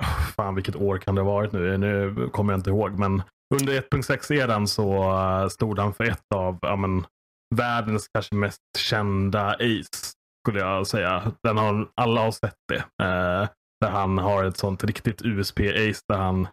oh, 0.00 0.20
fan 0.36 0.54
vilket 0.54 0.76
år 0.76 0.98
kan 0.98 1.14
det 1.14 1.20
ha 1.20 1.32
varit 1.32 1.52
nu? 1.52 1.78
Nu 1.78 2.14
kommer 2.32 2.52
jag 2.52 2.58
inte 2.58 2.70
ihåg, 2.70 2.98
men 2.98 3.22
under 3.54 3.80
1.6-eran 3.80 4.66
så 4.66 5.12
eh, 5.12 5.48
stod 5.48 5.78
han 5.78 5.94
för 5.94 6.04
ett 6.04 6.32
av 6.34 6.58
ja, 6.62 6.76
men, 6.76 7.04
världens 7.52 8.08
kanske 8.14 8.34
mest 8.34 8.60
kända 8.78 9.50
ace, 9.50 10.12
skulle 10.46 10.60
jag 10.60 10.86
säga. 10.86 11.32
Den 11.42 11.58
har, 11.58 11.88
alla 12.00 12.20
har 12.20 12.30
sett 12.30 12.58
det. 12.68 13.04
Eh, 13.04 13.48
där 13.80 13.90
han 13.90 14.18
har 14.18 14.44
ett 14.44 14.56
sånt 14.56 14.84
riktigt 14.84 15.22
USP-ace 15.22 16.00
där 16.08 16.18
han 16.18 16.48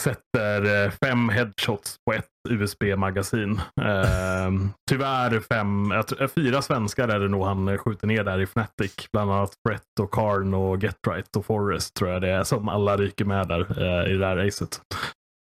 sätter 0.00 0.84
eh, 0.84 0.90
fem 0.90 1.28
headshots 1.28 1.96
på 2.06 2.12
ett 2.12 2.28
USB-magasin. 2.48 3.60
Eh, 3.80 4.50
tyvärr 4.90 5.40
fem, 5.40 5.92
eh, 5.92 6.28
fyra 6.28 6.62
svenskar 6.62 7.08
är 7.08 7.20
det 7.20 7.28
nog 7.28 7.44
han 7.44 7.78
skjuter 7.78 8.06
ner 8.06 8.24
där 8.24 8.40
i 8.40 8.42
Fnatic. 8.42 9.08
Bland 9.12 9.32
annat 9.32 9.52
Brett 9.68 10.00
och 10.00 10.10
Karn 10.10 10.54
och 10.54 10.82
Getright 10.82 11.36
och 11.36 11.46
Forrest 11.46 11.94
tror 11.94 12.10
jag 12.10 12.22
det 12.22 12.30
är 12.30 12.44
som 12.44 12.68
alla 12.68 12.96
ryker 12.96 13.24
med 13.24 13.48
där 13.48 13.82
eh, 13.82 14.10
i 14.10 14.12
det 14.12 14.18
där 14.18 14.36
racet. 14.36 14.80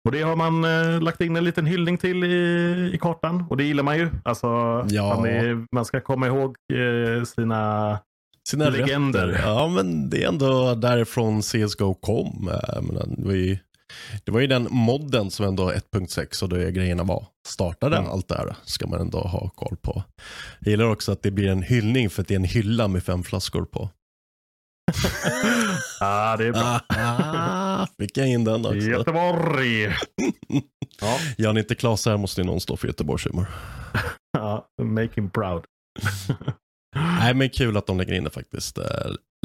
Och 0.04 0.12
det 0.12 0.22
har 0.22 0.36
man 0.36 0.64
eh, 0.64 1.00
lagt 1.00 1.20
in 1.20 1.36
en 1.36 1.44
liten 1.44 1.66
hyllning 1.66 1.98
till 1.98 2.24
i, 2.24 2.90
i 2.94 2.98
kartan 2.98 3.44
och 3.50 3.56
det 3.56 3.64
gillar 3.64 3.82
man 3.82 3.98
ju. 3.98 4.10
Alltså, 4.24 4.46
ja. 4.88 5.14
man, 5.16 5.26
är, 5.26 5.66
man 5.74 5.84
ska 5.84 6.00
komma 6.00 6.26
ihåg 6.26 6.56
eh, 6.72 7.24
sina 7.24 7.98
sina 8.48 8.68
legender. 8.68 9.26
Rötter. 9.26 9.42
Ja, 9.42 9.68
men 9.68 10.10
det 10.10 10.24
är 10.24 10.28
ändå 10.28 10.74
därifrån 10.74 11.42
CSGO 11.42 11.94
kom. 11.94 12.50
Men 12.82 13.14
det, 13.16 13.26
var 13.26 13.32
ju, 13.32 13.58
det 14.24 14.32
var 14.32 14.40
ju 14.40 14.46
den 14.46 14.68
modden 14.70 15.30
som 15.30 15.46
ändå 15.46 15.70
1.6 15.70 16.42
och 16.42 16.48
då 16.48 16.56
grejerna 16.56 17.02
var. 17.02 17.26
Startade 17.48 17.96
mm. 17.96 18.10
allt 18.10 18.28
det 18.28 18.34
här 18.34 18.56
ska 18.64 18.86
man 18.86 19.00
ändå 19.00 19.18
ha 19.18 19.48
koll 19.48 19.76
på. 19.82 20.02
Jag 20.60 20.70
gillar 20.70 20.90
också 20.90 21.12
att 21.12 21.22
det 21.22 21.30
blir 21.30 21.48
en 21.48 21.62
hyllning 21.62 22.10
för 22.10 22.22
att 22.22 22.28
det 22.28 22.34
är 22.34 22.38
en 22.38 22.44
hylla 22.44 22.88
med 22.88 23.02
fem 23.02 23.22
flaskor 23.22 23.64
på. 23.64 23.90
ah, 26.00 26.36
det 26.36 26.46
är 26.46 26.52
bra. 26.52 26.80
ah, 26.88 27.86
fick 27.98 28.16
jag 28.16 28.28
in 28.28 28.44
den 28.44 28.66
också. 28.66 28.76
Göteborg. 28.76 29.84
ja. 31.36 31.52
Ni 31.52 31.60
inte 31.60 31.74
Klas 31.74 32.06
här 32.06 32.16
måste 32.16 32.42
någon 32.42 32.60
stå 32.60 32.76
för 32.76 32.86
Göteborgshumor. 32.86 33.46
ja, 34.32 34.68
make 34.82 35.10
him 35.14 35.30
proud. 35.30 35.64
Nej, 37.20 37.34
men 37.34 37.50
kul 37.50 37.76
att 37.76 37.86
de 37.86 37.98
lägger 37.98 38.12
in 38.12 38.24
det 38.24 38.30
faktiskt. 38.30 38.78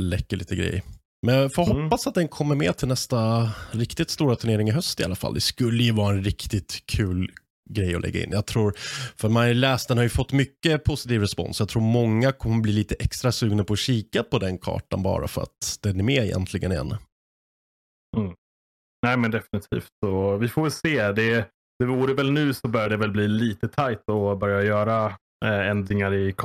Läcker 0.02 0.38
lite 0.38 0.56
grejer. 0.56 0.82
Men 1.26 1.36
jag 1.36 1.54
får 1.54 1.72
mm. 1.72 1.84
hoppas 1.84 2.08
att 2.08 2.16
den 2.16 2.28
kommer 2.28 2.56
med 2.56 2.78
till 2.78 2.88
nästa 2.88 3.52
riktigt 3.72 4.10
stora 4.10 4.36
turnering 4.36 4.70
i 4.70 4.72
höst 4.72 5.00
i 5.00 5.04
alla 5.04 5.16
fall. 5.16 5.34
Det 5.34 5.42
skulle 5.42 5.84
ju 5.84 5.92
vara 5.92 6.14
en 6.14 6.24
riktigt 6.24 6.84
kul 6.86 7.32
grej 7.70 7.96
att 7.96 8.02
lägga 8.02 8.24
in. 8.24 8.32
Jag 8.32 8.46
tror, 8.46 8.74
för 9.18 9.30
man 9.30 9.42
har 9.42 9.48
ju 9.48 9.54
läst, 9.54 9.88
den 9.88 9.98
har 9.98 10.04
ju 10.04 10.10
fått 10.10 10.34
mycket 10.34 10.84
positiv 10.84 11.22
respons. 11.22 11.60
Jag 11.60 11.70
tror 11.70 11.82
många 11.82 12.32
kommer 12.32 12.62
bli 12.62 12.72
lite 12.72 12.96
extra 13.00 13.32
sugna 13.32 13.64
på 13.64 13.74
att 13.74 13.80
kika 13.80 14.24
på 14.24 14.40
den 14.40 14.58
kartan 14.58 15.04
bara 15.04 15.28
för 15.28 15.42
att 15.42 15.80
den 15.82 16.00
är 16.00 16.04
med 16.04 16.24
egentligen 16.24 16.72
igen. 16.72 16.96
Mm. 18.18 18.34
Nej 19.06 19.18
men 19.18 19.32
definitivt. 19.32 19.88
Så 20.06 20.38
vi 20.38 20.48
får 20.48 20.62
väl 20.62 20.72
se. 20.72 21.12
Det, 21.12 21.50
det 21.80 21.86
vore 21.86 22.14
väl 22.14 22.32
nu 22.32 22.54
så 22.54 22.68
börjar 22.68 22.90
det 22.90 22.98
väl 22.98 23.12
bli 23.12 23.28
lite 23.28 23.68
tajt 23.68 24.10
att 24.10 24.40
börja 24.40 24.64
göra 24.64 25.06
eh, 25.46 25.68
ändringar 25.70 26.14
i 26.14 26.36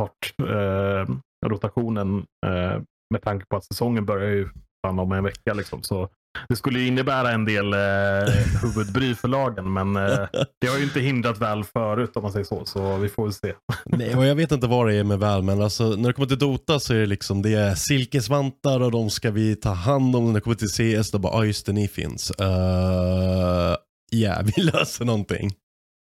kartrotationen 1.43 2.27
eh, 2.47 2.53
eh, 2.53 2.81
med 3.11 3.23
tanke 3.23 3.47
på 3.47 3.57
att 3.57 3.65
säsongen 3.65 4.07
börjar 4.07 4.31
ju 4.31 4.49
fan 4.87 4.99
om 4.99 5.13
en 5.13 5.25
vecka. 5.25 5.55
Liksom. 5.55 5.83
Så 5.83 6.09
det 6.49 6.57
skulle 6.57 6.81
innebära 6.81 7.31
en 7.31 7.45
del 7.45 7.73
eh, 7.73 8.35
huvudbry 8.63 9.15
för 9.15 9.29
lagen, 9.29 9.73
men 9.73 9.97
eh, 9.97 10.27
det 10.61 10.67
har 10.67 10.79
ju 10.79 10.85
inte 10.85 11.01
hindrat 11.01 11.39
väl 11.39 11.65
förut 11.65 12.11
om 12.15 12.23
man 12.23 12.33
säger 12.33 12.45
så. 12.45 12.65
Så 12.65 12.97
vi 12.97 13.09
får 13.09 13.25
väl 13.25 13.33
se. 13.33 13.53
Nej, 13.87 14.15
och 14.15 14.27
jag 14.27 14.35
vet 14.35 14.53
inte 14.53 14.67
vad 14.67 14.89
det 14.89 14.95
är 14.95 15.05
med 15.05 15.19
väl, 15.19 15.43
men 15.43 15.63
alltså, 15.63 15.85
när 15.85 16.09
det 16.09 16.13
kommer 16.13 16.29
till 16.29 16.39
Dota 16.39 16.81
så 16.81 16.95
är 16.95 16.99
det 16.99 17.07
liksom 17.07 17.43
det 17.43 17.55
är 17.55 17.75
silkesvantar 17.75 18.81
och 18.81 18.91
de 18.91 19.11
ska 19.11 19.31
vi 19.31 19.57
ta 19.57 19.71
hand 19.71 20.17
om. 20.17 20.27
När 20.27 20.35
det 20.35 20.41
kommer 20.41 20.57
till 20.57 21.03
CS, 21.03 21.11
då 21.11 21.19
bara, 21.19 21.33
ja 21.33 21.39
ah, 21.39 21.45
just 21.45 21.67
det, 21.67 21.73
ni 21.73 21.89
finns. 21.89 22.33
Ja, 22.39 22.45
uh, 22.45 23.77
yeah, 24.19 24.45
vi 24.45 24.63
löser 24.63 25.05
någonting. 25.05 25.53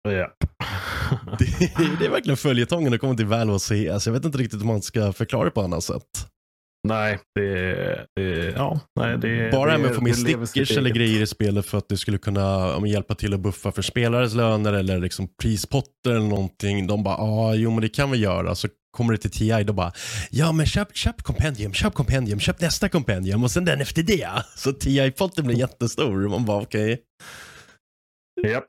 Yeah. 0.09 0.31
det, 1.39 1.47
det, 1.99 2.07
är 2.07 2.11
verkligen 2.11 2.37
följetongen 2.37 2.85
när 2.85 2.91
det 2.91 2.99
kommer 2.99 3.15
till 3.15 3.27
väl 3.27 3.51
och 3.51 3.63
CS. 3.63 4.07
Jag 4.07 4.13
vet 4.13 4.25
inte 4.25 4.39
riktigt 4.39 4.61
hur 4.61 4.67
man 4.67 4.83
ska 4.83 5.13
förklara 5.13 5.45
det 5.45 5.51
på 5.51 5.61
annat 5.61 5.85
sätt. 5.85 6.24
Nej, 6.89 7.19
det, 7.35 8.07
det, 8.17 8.53
ja, 8.57 8.81
nej, 9.01 9.19
det 9.19 9.53
Bara 9.53 9.79
det, 9.79 9.89
att 9.89 9.95
få 9.95 10.01
med 10.01 10.17
stickers 10.17 10.71
eller 10.71 10.91
grejer 10.91 11.23
i 11.23 11.27
spelet 11.27 11.67
för 11.67 11.79
att 11.79 11.89
det 11.89 11.97
skulle 11.97 12.19
kunna 12.19 12.77
om, 12.77 12.87
hjälpa 12.87 13.15
till 13.15 13.35
att 13.35 13.41
buffa 13.41 13.73
för 13.73 13.83
spelares 13.83 14.35
löner 14.35 14.73
eller 14.73 14.99
liksom 14.99 15.29
prispotter 15.43 16.11
eller 16.11 16.29
någonting. 16.29 16.87
De 16.87 17.03
bara, 17.03 17.17
ja, 17.19 17.25
ah, 17.25 17.55
jo 17.55 17.71
men 17.71 17.81
det 17.81 17.89
kan 17.89 18.11
vi 18.11 18.19
göra. 18.19 18.55
Så 18.55 18.69
kommer 18.97 19.13
det 19.13 19.19
till 19.19 19.31
TI, 19.31 19.65
då 19.65 19.73
bara, 19.73 19.93
ja 20.31 20.53
men 20.53 20.67
köp, 20.67 20.97
köp 20.97 21.23
kompendium, 21.23 21.73
köp 21.73 21.95
kompendium, 21.95 22.41
köp 22.41 22.61
nästa 22.61 22.89
kompendium 22.89 23.45
och 23.45 23.51
sen 23.51 23.65
den 23.65 23.81
efter 23.81 24.03
det. 24.03 24.29
Så 24.57 24.73
TI-potten 24.73 25.47
blir 25.47 25.59
jättestor. 25.59 26.29
Man 26.29 26.45
bara, 26.45 26.63
okej. 26.63 26.93
Okay. 26.93 27.05
Japp. 28.43 28.67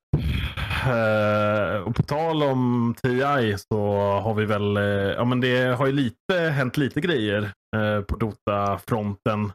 Uh, 0.88 1.82
och 1.88 1.96
på 1.96 2.04
tal 2.04 2.44
om 2.44 2.96
TI 3.02 3.56
så 3.58 3.98
har 4.24 4.34
vi 4.34 4.46
väl, 4.46 4.78
uh, 4.78 4.84
ja 5.14 5.26
men 5.26 5.42
det 5.42 5.76
har 5.78 5.86
ju 5.86 5.92
lite 5.92 6.34
hänt 6.34 6.78
lite 6.78 7.02
grejer 7.02 7.42
uh, 7.76 8.02
på 8.02 8.16
Dota-fronten 8.16 9.52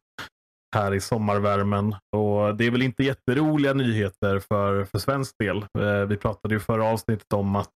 här 0.76 0.94
i 0.94 1.00
sommarvärmen. 1.00 1.94
Och 2.16 2.56
det 2.56 2.66
är 2.66 2.70
väl 2.70 2.82
inte 2.82 3.02
jätteroliga 3.02 3.72
nyheter 3.72 4.38
för, 4.38 4.84
för 4.84 4.98
svensk 4.98 5.34
del. 5.38 5.64
vi 6.08 6.16
pratade 6.16 6.54
ju 6.54 6.60
förra 6.60 6.84
avsnittet 6.84 7.32
om 7.34 7.56
att 7.56 7.68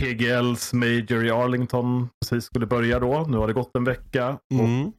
PGLs 0.00 0.72
Major 0.72 1.26
i 1.26 1.30
Arlington 1.30 2.08
precis 2.20 2.44
skulle 2.44 2.66
börja 2.66 3.00
då. 3.00 3.26
Nu 3.28 3.36
har 3.36 3.46
det 3.46 3.52
gått 3.52 3.76
en 3.76 3.84
vecka 3.84 4.38
mm. 4.54 4.86
och 4.86 4.94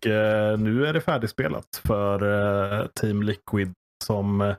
nu 0.59 0.85
är 0.85 0.93
det 0.93 1.01
färdigspelat 1.01 1.81
för 1.87 2.87
Team 2.99 3.23
Liquid 3.23 3.73
som 4.03 4.55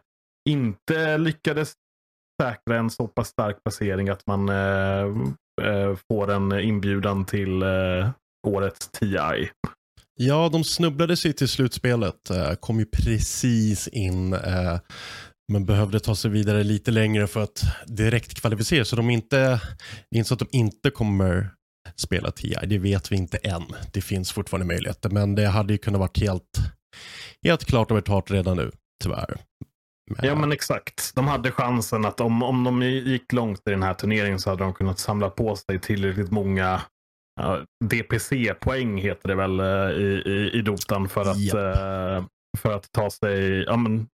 inte 0.48 1.18
lyckades 1.18 1.72
säkra 2.42 2.78
en 2.78 2.90
så 2.90 3.08
pass 3.08 3.28
stark 3.28 3.56
placering 3.64 4.08
att 4.08 4.26
man 4.26 4.48
eh, 4.48 5.04
eh 5.62 5.96
får 6.08 6.30
en 6.30 6.61
inbjudan 6.61 7.24
till 7.24 7.62
eh, 7.62 8.11
årets 8.46 8.88
TI. 8.88 9.50
Ja, 10.20 10.48
de 10.48 10.64
snubblade 10.64 11.16
sig 11.16 11.32
till 11.32 11.48
slutspelet. 11.48 12.30
Eh, 12.30 12.54
kom 12.54 12.78
ju 12.78 12.87
precis 12.87 13.88
in. 13.88 14.32
Eh, 14.32 14.78
men 15.52 15.66
behövde 15.66 16.00
ta 16.00 16.14
sig 16.14 16.30
vidare 16.30 16.64
lite 16.64 16.90
längre 16.90 17.26
för 17.26 17.42
att 17.42 17.62
direkt 17.87 18.40
kvalificera. 18.40 18.84
Så 18.84 18.96
de 18.96 19.11
inte, 19.11 19.37
det 20.11 20.16
är 20.16 20.18
inte 20.18 20.28
så 20.28 20.34
att 20.34 20.40
de 20.40 20.48
inte 20.52 20.90
kommer 20.90 21.50
spela 21.96 22.30
TI. 22.30 22.56
Det 22.66 22.78
vet 22.78 23.12
vi 23.12 23.16
inte 23.16 23.37
än. 23.37 23.64
Det 23.92 24.00
finns 24.00 24.32
fortfarande 24.32 24.66
möjligheter. 24.66 25.11
Men 25.11 25.34
det 25.34 25.46
hade 25.46 25.72
ju 25.72 25.78
kunnat 25.78 25.98
varit 25.98 26.20
helt, 26.20 26.58
helt 27.42 27.64
klart 27.64 27.90
övertaget 27.90 28.30
redan 28.30 28.56
nu, 28.56 28.70
tyvärr. 29.02 29.37
Ja 30.23 30.35
men 30.35 30.53
exakt. 30.53 31.14
De 31.14 31.29
hade 31.29 31.51
chansen 31.51 32.05
att 32.05 32.21
om, 32.21 32.42
om 32.42 32.64
de 32.64 32.83
gick 32.83 33.33
långt 33.33 33.62
i 33.66 33.71
den 33.71 33.83
här 33.83 33.94
turneringen 33.94 34.38
så 34.38 34.51
hade 34.51 34.64
de 34.64 34.75
kunnat 34.75 34.99
samla 34.99 35.31
på 35.31 35.57
sig 35.57 35.79
tillräckligt 35.79 36.31
många 36.31 36.83
uh, 37.40 37.57
DPC-poäng 37.85 38.99
heter 38.99 39.29
det 39.29 39.35
väl 39.35 39.61
uh, 39.61 39.90
i, 39.90 40.23
i, 40.27 40.51
i 40.59 40.62
Dotan 40.62 41.09
för 41.09 41.21
att, 41.21 41.38
yep. 41.38 41.55
uh, 41.55 42.27
för 42.59 42.73
att 42.73 42.92
ta 42.92 43.11
sig, 43.11 43.62
ja, 43.62 43.77
men, 43.77 44.07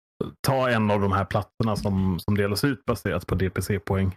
ta 0.47 0.71
en 0.71 0.91
av 0.91 1.01
de 1.01 1.13
här 1.13 1.25
platserna 1.25 1.77
som, 1.77 2.21
som 2.21 2.37
delas 2.37 2.65
ut 2.65 2.85
baserat 2.85 3.27
på 3.27 3.35
DPC-poäng. 3.35 4.17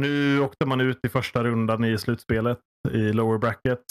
Nu 0.00 0.40
åkte 0.40 0.66
man 0.66 0.80
ut 0.80 1.00
i 1.02 1.08
första 1.08 1.44
rundan 1.44 1.84
i 1.84 1.98
slutspelet 1.98 2.58
i 2.90 3.12
lower 3.12 3.38
bracket. 3.38 3.84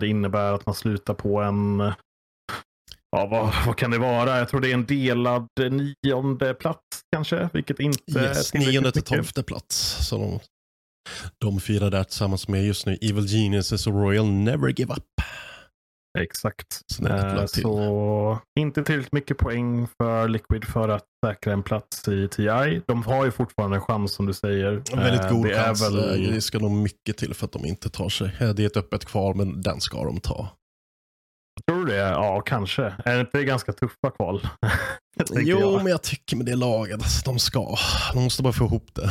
Det 0.00 0.08
innebär 0.08 0.52
att 0.52 0.66
man 0.66 0.74
slutar 0.74 1.14
på 1.14 1.40
en 1.40 1.92
Ja, 3.16 3.26
vad, 3.26 3.66
vad, 3.66 3.76
kan 3.76 3.90
det 3.90 3.98
vara? 3.98 4.38
Jag 4.38 4.48
tror 4.48 4.60
det 4.60 4.70
är 4.70 4.74
en 4.74 4.86
delad 4.86 5.48
nionde 6.04 6.54
plats 6.54 6.80
kanske, 7.16 7.48
vilket 7.52 7.80
inte 7.80 8.18
yes, 8.18 8.54
är 8.54 8.58
nionde 8.58 8.92
till 8.92 9.02
tolfte 9.02 9.42
plats. 9.42 10.08
Så 10.08 10.18
de, 10.18 10.40
de 11.38 11.60
fyra 11.60 11.90
där 11.90 12.04
tillsammans 12.04 12.48
med 12.48 12.66
just 12.66 12.86
nu 12.86 12.98
Evil 13.00 13.26
Geniuses 13.26 13.86
och 13.86 13.92
Royal 13.92 14.26
Never 14.26 14.68
Give 14.68 14.94
Up. 14.94 15.04
Exakt. 16.18 16.66
Så, 16.86 17.06
eh, 17.06 17.46
så, 17.46 18.38
inte 18.60 18.82
tillräckligt 18.82 19.12
mycket 19.12 19.38
poäng 19.38 19.88
för 19.98 20.28
Liquid 20.28 20.64
för 20.64 20.88
att 20.88 21.04
säkra 21.26 21.52
en 21.52 21.62
plats 21.62 22.08
i 22.08 22.28
TI. 22.28 22.82
De 22.86 23.02
har 23.02 23.24
ju 23.24 23.30
fortfarande 23.30 23.76
en 23.76 23.82
chans 23.82 24.12
som 24.12 24.26
du 24.26 24.34
säger. 24.34 24.82
En 24.92 24.98
väldigt 24.98 25.24
eh, 25.24 25.30
god 25.30 25.46
det 25.46 25.54
chans. 25.54 25.82
Väl... 25.82 26.32
Det 26.32 26.40
ska 26.40 26.58
nog 26.58 26.70
mycket 26.70 27.16
till 27.16 27.34
för 27.34 27.46
att 27.46 27.52
de 27.52 27.64
inte 27.64 27.90
tar 27.90 28.08
sig. 28.08 28.36
Eh, 28.40 28.48
det 28.48 28.62
är 28.62 28.66
ett 28.66 28.76
öppet 28.76 29.04
kval 29.04 29.36
men 29.36 29.62
den 29.62 29.80
ska 29.80 30.04
de 30.04 30.20
ta. 30.20 30.57
Tror 31.66 31.84
du 31.84 31.92
det? 31.92 31.96
Ja, 31.96 32.40
kanske. 32.40 32.82
Är 33.04 33.14
det 33.14 33.20
inte 33.20 33.44
ganska 33.44 33.72
tuffa 33.72 34.10
kval? 34.16 34.40
jo, 35.30 35.60
jag. 35.60 35.82
men 35.82 35.86
jag 35.86 36.02
tycker 36.02 36.36
med 36.36 36.46
det 36.46 36.56
laget, 36.56 36.94
alltså, 36.94 37.30
de 37.30 37.38
ska. 37.38 37.76
De 38.14 38.24
måste 38.24 38.42
bara 38.42 38.52
få 38.52 38.64
ihop 38.64 38.94
det. 38.94 39.10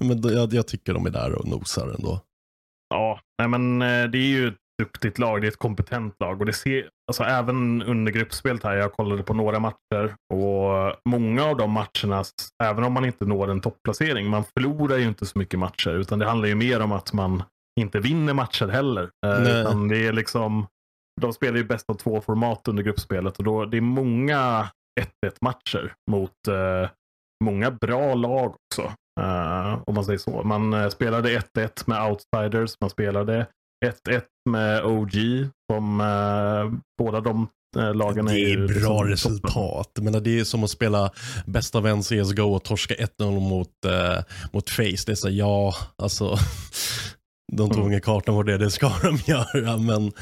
men 0.04 0.22
jag, 0.22 0.54
jag 0.54 0.66
tycker 0.66 0.94
de 0.94 1.06
är 1.06 1.10
där 1.10 1.32
och 1.32 1.48
nosar 1.48 1.88
ändå. 1.88 2.20
Ja, 2.94 3.20
nej, 3.38 3.48
men 3.48 3.82
eh, 3.82 4.10
det 4.10 4.18
är 4.18 4.28
ju 4.28 4.48
ett 4.48 4.54
duktigt 4.78 5.18
lag. 5.18 5.40
Det 5.40 5.46
är 5.46 5.48
ett 5.48 5.58
kompetent 5.58 6.14
lag. 6.20 6.40
Och 6.40 6.46
det 6.46 6.52
ser, 6.52 6.88
alltså, 7.08 7.22
även 7.22 7.82
under 7.82 8.12
gruppspelet 8.12 8.64
här, 8.64 8.74
jag 8.74 8.92
kollade 8.92 9.22
på 9.22 9.34
några 9.34 9.58
matcher 9.58 10.14
och 10.34 10.96
många 11.08 11.44
av 11.44 11.56
de 11.56 11.70
matcherna, 11.70 12.24
även 12.64 12.84
om 12.84 12.92
man 12.92 13.04
inte 13.04 13.24
når 13.24 13.50
en 13.50 13.60
topplacering, 13.60 14.30
man 14.30 14.44
förlorar 14.44 14.96
ju 14.96 15.04
inte 15.04 15.26
så 15.26 15.38
mycket 15.38 15.58
matcher. 15.58 15.90
Utan 15.90 16.18
det 16.18 16.26
handlar 16.26 16.48
ju 16.48 16.54
mer 16.54 16.80
om 16.80 16.92
att 16.92 17.12
man 17.12 17.42
inte 17.80 18.00
vinner 18.00 18.34
matcher 18.34 18.68
heller. 18.68 19.10
Eh, 19.26 19.60
utan 19.60 19.88
det 19.88 20.06
är 20.06 20.12
liksom 20.12 20.66
de 21.22 21.32
spelar 21.32 21.56
ju 21.56 21.64
bäst 21.64 21.90
av 21.90 21.94
två 21.94 22.20
format 22.20 22.68
under 22.68 22.82
gruppspelet 22.82 23.38
och 23.38 23.44
då, 23.44 23.64
det 23.64 23.76
är 23.76 23.80
många 23.80 24.68
1-1 25.00 25.36
matcher 25.40 25.94
mot 26.10 26.30
uh, 26.48 26.88
många 27.44 27.70
bra 27.70 28.14
lag 28.14 28.54
också. 28.54 28.82
Uh, 29.20 29.82
om 29.86 29.94
man 29.94 30.04
säger 30.04 30.18
så. 30.18 30.42
Man 30.42 30.74
uh, 30.74 30.88
spelade 30.88 31.38
1-1 31.38 31.82
med 31.86 32.10
outsiders, 32.10 32.76
man 32.80 32.90
spelade 32.90 33.46
1-1 33.84 34.22
med 34.50 34.84
OG. 34.84 35.12
Som, 35.72 35.98
båda 36.98 37.20
de 37.20 37.48
Eh, 37.76 37.94
lagen 37.94 38.26
det 38.26 38.32
är, 38.32 38.48
ju 38.48 38.66
bra 38.66 39.02
liksom 39.02 39.32
resultat. 39.32 39.90
Men 40.00 40.22
det 40.22 40.40
är 40.40 40.44
som 40.44 40.64
att 40.64 40.70
spela 40.70 41.10
bästa 41.46 41.80
vän 41.80 42.02
CSGO 42.02 42.54
och 42.54 42.64
torska 42.64 42.94
1-0 42.94 43.40
mot, 43.40 43.84
eh, 43.86 44.24
mot 44.52 44.70
Face. 44.70 45.02
Det 45.06 45.08
är 45.08 45.14
så 45.14 45.30
ja, 45.30 45.74
alltså. 45.96 46.36
De 47.56 47.68
tog 47.68 47.76
Mm. 47.78 47.88
ingen 47.88 48.00
kartan 48.00 48.34
på 48.34 48.42
det, 48.42 48.58
det 48.58 48.70
ska 48.70 48.88
de 49.02 49.16
göra. 49.26 49.76
Men 49.76 50.12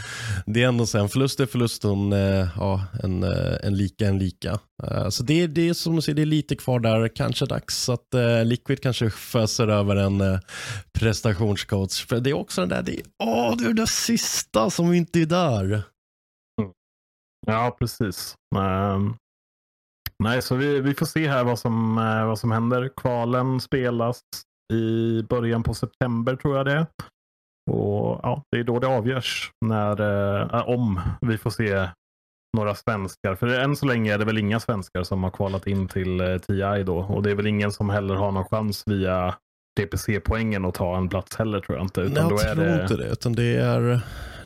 det 0.47 0.62
är 0.62 0.69
ändå 0.69 0.87
så 0.87 0.99
en 0.99 1.09
förlust 1.09 1.40
är 1.40 1.47
förlust 1.47 1.85
och 1.85 1.93
en, 1.93 2.12
eh, 2.12 2.49
ja, 2.57 2.85
en, 3.03 3.23
eh, 3.23 3.57
en 3.66 3.77
lika 3.77 4.07
en 4.07 4.19
lika. 4.19 4.59
Eh, 4.83 5.09
Så 5.09 5.23
det, 5.23 5.43
är- 5.43 5.49
det 5.49 5.69
är 5.69 5.75
som 5.75 5.97
du 5.97 6.03
säger, 6.03 6.16
det 6.16 6.23
är 6.23 6.27
lite 6.27 6.57
kvar 6.57 6.81
där. 6.81 7.09
Kanske 7.09 7.47
dags 7.47 7.88
att 7.88 8.07
Liquid 8.45 8.83
kanske 8.83 9.11
föser 9.11 9.69
över 9.69 9.97
en 9.97 10.23
prestationscoach. 10.99 12.07
För 12.07 12.21
det 12.21 12.31
är 12.31 12.35
också 12.35 12.61
den 12.61 12.69
där, 12.69 12.83
det 12.83 13.01
är, 13.01 13.03
åh, 13.23 13.57
det 13.57 13.64
är 13.64 13.73
det 13.73 13.87
sista 13.87 14.71
som 14.71 14.93
inte 14.93 15.21
är 15.21 15.27
där. 15.27 15.83
Ja, 17.47 17.77
precis. 17.79 18.35
Ehm, 18.57 19.14
nej, 20.23 20.43
så 20.43 20.55
vi, 20.57 20.81
vi 20.81 20.95
får 20.95 21.07
se 21.07 21.29
här 21.29 21.45
vad 21.45 21.59
som, 21.59 21.95
vad 22.27 22.38
som 22.38 22.51
händer. 22.51 22.90
Kvalen 22.97 23.61
spelas 23.61 24.21
i 24.73 25.23
början 25.23 25.62
på 25.62 25.75
september 25.75 26.37
tror 26.37 26.57
jag 26.57 26.66
det 26.66 26.73
är. 26.73 26.87
Och 27.71 28.21
ja, 28.23 28.43
Det 28.53 28.59
är 28.59 28.65
då 28.65 28.79
det 28.79 28.87
avgörs. 28.87 29.53
När, 29.67 30.01
eh, 30.55 30.69
om 30.69 31.01
vi 31.21 31.39
får 31.39 31.51
se 31.51 31.89
några 32.57 32.75
svenskar. 32.75 33.35
För 33.35 33.47
än 33.47 33.77
så 33.77 33.87
länge 33.87 34.15
är 34.15 34.19
det 34.19 34.25
väl 34.25 34.39
inga 34.39 34.61
svenskar 34.61 35.03
som 35.03 35.23
har 35.25 35.31
kvalat 35.31 35.67
in 35.67 35.89
till 35.89 36.21
eh, 36.21 36.39
TI 36.39 36.83
då. 36.87 36.99
Och 36.99 37.23
det 37.23 37.31
är 37.31 37.35
väl 37.35 37.47
ingen 37.47 37.73
som 37.73 37.91
heller 37.91 38.15
har 38.15 38.33
någon 38.33 38.45
chans 38.45 38.83
via 38.87 39.35
DPC-poängen 39.81 40.65
att 40.65 40.75
ta 40.75 40.97
en 40.97 41.09
plats 41.09 41.37
heller 41.37 41.61
tror 41.61 41.79
jag 41.79 41.85
inte. 41.85 42.01
Utan 42.01 42.29
Nej, 42.29 42.31
då 42.37 42.43
jag 42.43 42.51
är 42.51 42.55
tror 42.55 42.65
det... 42.65 42.83
inte 42.83 42.97
det. 42.97 43.09
Utan 43.09 43.33
det 43.33 43.57
är, 43.57 44.01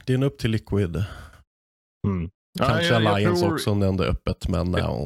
det 0.07 0.13
är 0.13 0.15
en 0.15 0.23
upp 0.23 0.39
till 0.39 0.51
Liquid. 0.51 0.97
Mm. 2.07 2.31
Ja, 2.59 2.65
Kanske 2.67 2.85
jag- 2.87 3.03
jag 3.03 3.13
Alliance 3.13 3.41
tror- 3.43 3.53
också 3.55 3.71
om 3.71 3.81
det 3.81 3.87
ändå 3.87 4.05
är 4.05 4.09
öppet. 4.09 4.49
Men 4.49 4.73
ja. 4.75 4.99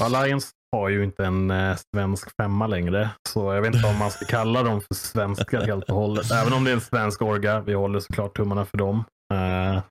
Alliance 0.00 0.48
har 0.72 0.88
ju 0.88 1.04
inte 1.04 1.24
en 1.24 1.50
eh, 1.50 1.76
svensk 1.94 2.36
femma 2.36 2.66
längre. 2.66 3.10
Så 3.28 3.52
jag 3.54 3.62
vet 3.62 3.74
inte 3.74 3.88
om 3.88 3.98
man 3.98 4.10
ska 4.10 4.24
kalla 4.24 4.62
dem 4.62 4.80
för 4.80 4.94
svenskar 4.94 5.60
helt 5.60 5.90
och 5.90 5.96
hållet. 5.96 6.30
Även 6.30 6.52
om 6.52 6.64
det 6.64 6.70
är 6.70 6.74
en 6.74 6.80
svensk 6.80 7.22
orga. 7.22 7.60
Vi 7.60 7.74
håller 7.74 8.00
såklart 8.00 8.36
tummarna 8.36 8.64
för 8.64 8.78
dem. 8.78 9.04
Eh, 9.34 9.82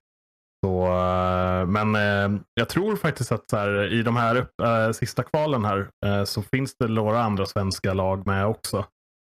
så, 0.66 0.86
eh, 0.86 1.66
men 1.66 1.96
eh, 1.96 2.42
jag 2.54 2.70
tror 2.70 2.96
faktiskt 2.96 3.32
att 3.32 3.50
så 3.50 3.58
här, 3.58 3.94
i 3.94 4.04
de 4.04 4.16
här 4.16 4.36
upp, 4.36 4.52
eh, 4.64 4.92
sista 4.92 5.24
kvalen 5.24 5.66
här 5.66 5.90
eh, 6.06 6.24
så 6.24 6.42
finns 6.42 6.76
det 6.80 6.88
några 6.88 7.24
andra 7.24 7.46
svenska 7.46 7.94
lag 7.94 8.28
med 8.28 8.46
också. 8.46 8.86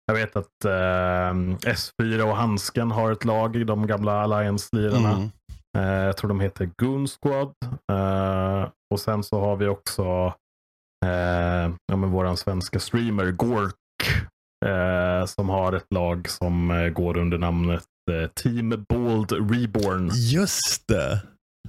Jag 0.06 0.14
vet 0.14 0.36
att 0.36 0.64
eh, 0.64 1.34
S4 1.72 2.22
och 2.22 2.36
Hansken 2.36 2.90
har 2.90 3.12
ett 3.12 3.24
lag, 3.24 3.66
de 3.66 3.86
gamla 3.86 4.22
Alliance-lirarna. 4.22 5.12
Mm. 5.12 5.30
Jag 5.78 6.16
tror 6.16 6.28
de 6.28 6.40
heter 6.40 6.70
Goon 6.76 7.08
Squad. 7.08 7.52
Och 8.94 9.00
sen 9.00 9.22
så 9.22 9.40
har 9.40 9.56
vi 9.56 9.66
också 9.66 10.34
eh, 11.06 11.72
ja, 11.86 11.96
men 11.96 12.10
våran 12.10 12.36
svenska 12.36 12.80
streamer 12.80 13.30
Gork. 13.30 13.74
Eh, 14.66 15.26
som 15.26 15.48
har 15.48 15.72
ett 15.72 15.92
lag 15.94 16.28
som 16.28 16.70
eh, 16.70 16.88
går 16.88 17.16
under 17.16 17.38
namnet 17.38 17.84
eh, 18.10 18.30
Team 18.30 18.84
Bold 18.88 19.32
Reborn. 19.32 20.10
Just 20.14 20.88
det. 20.88 21.22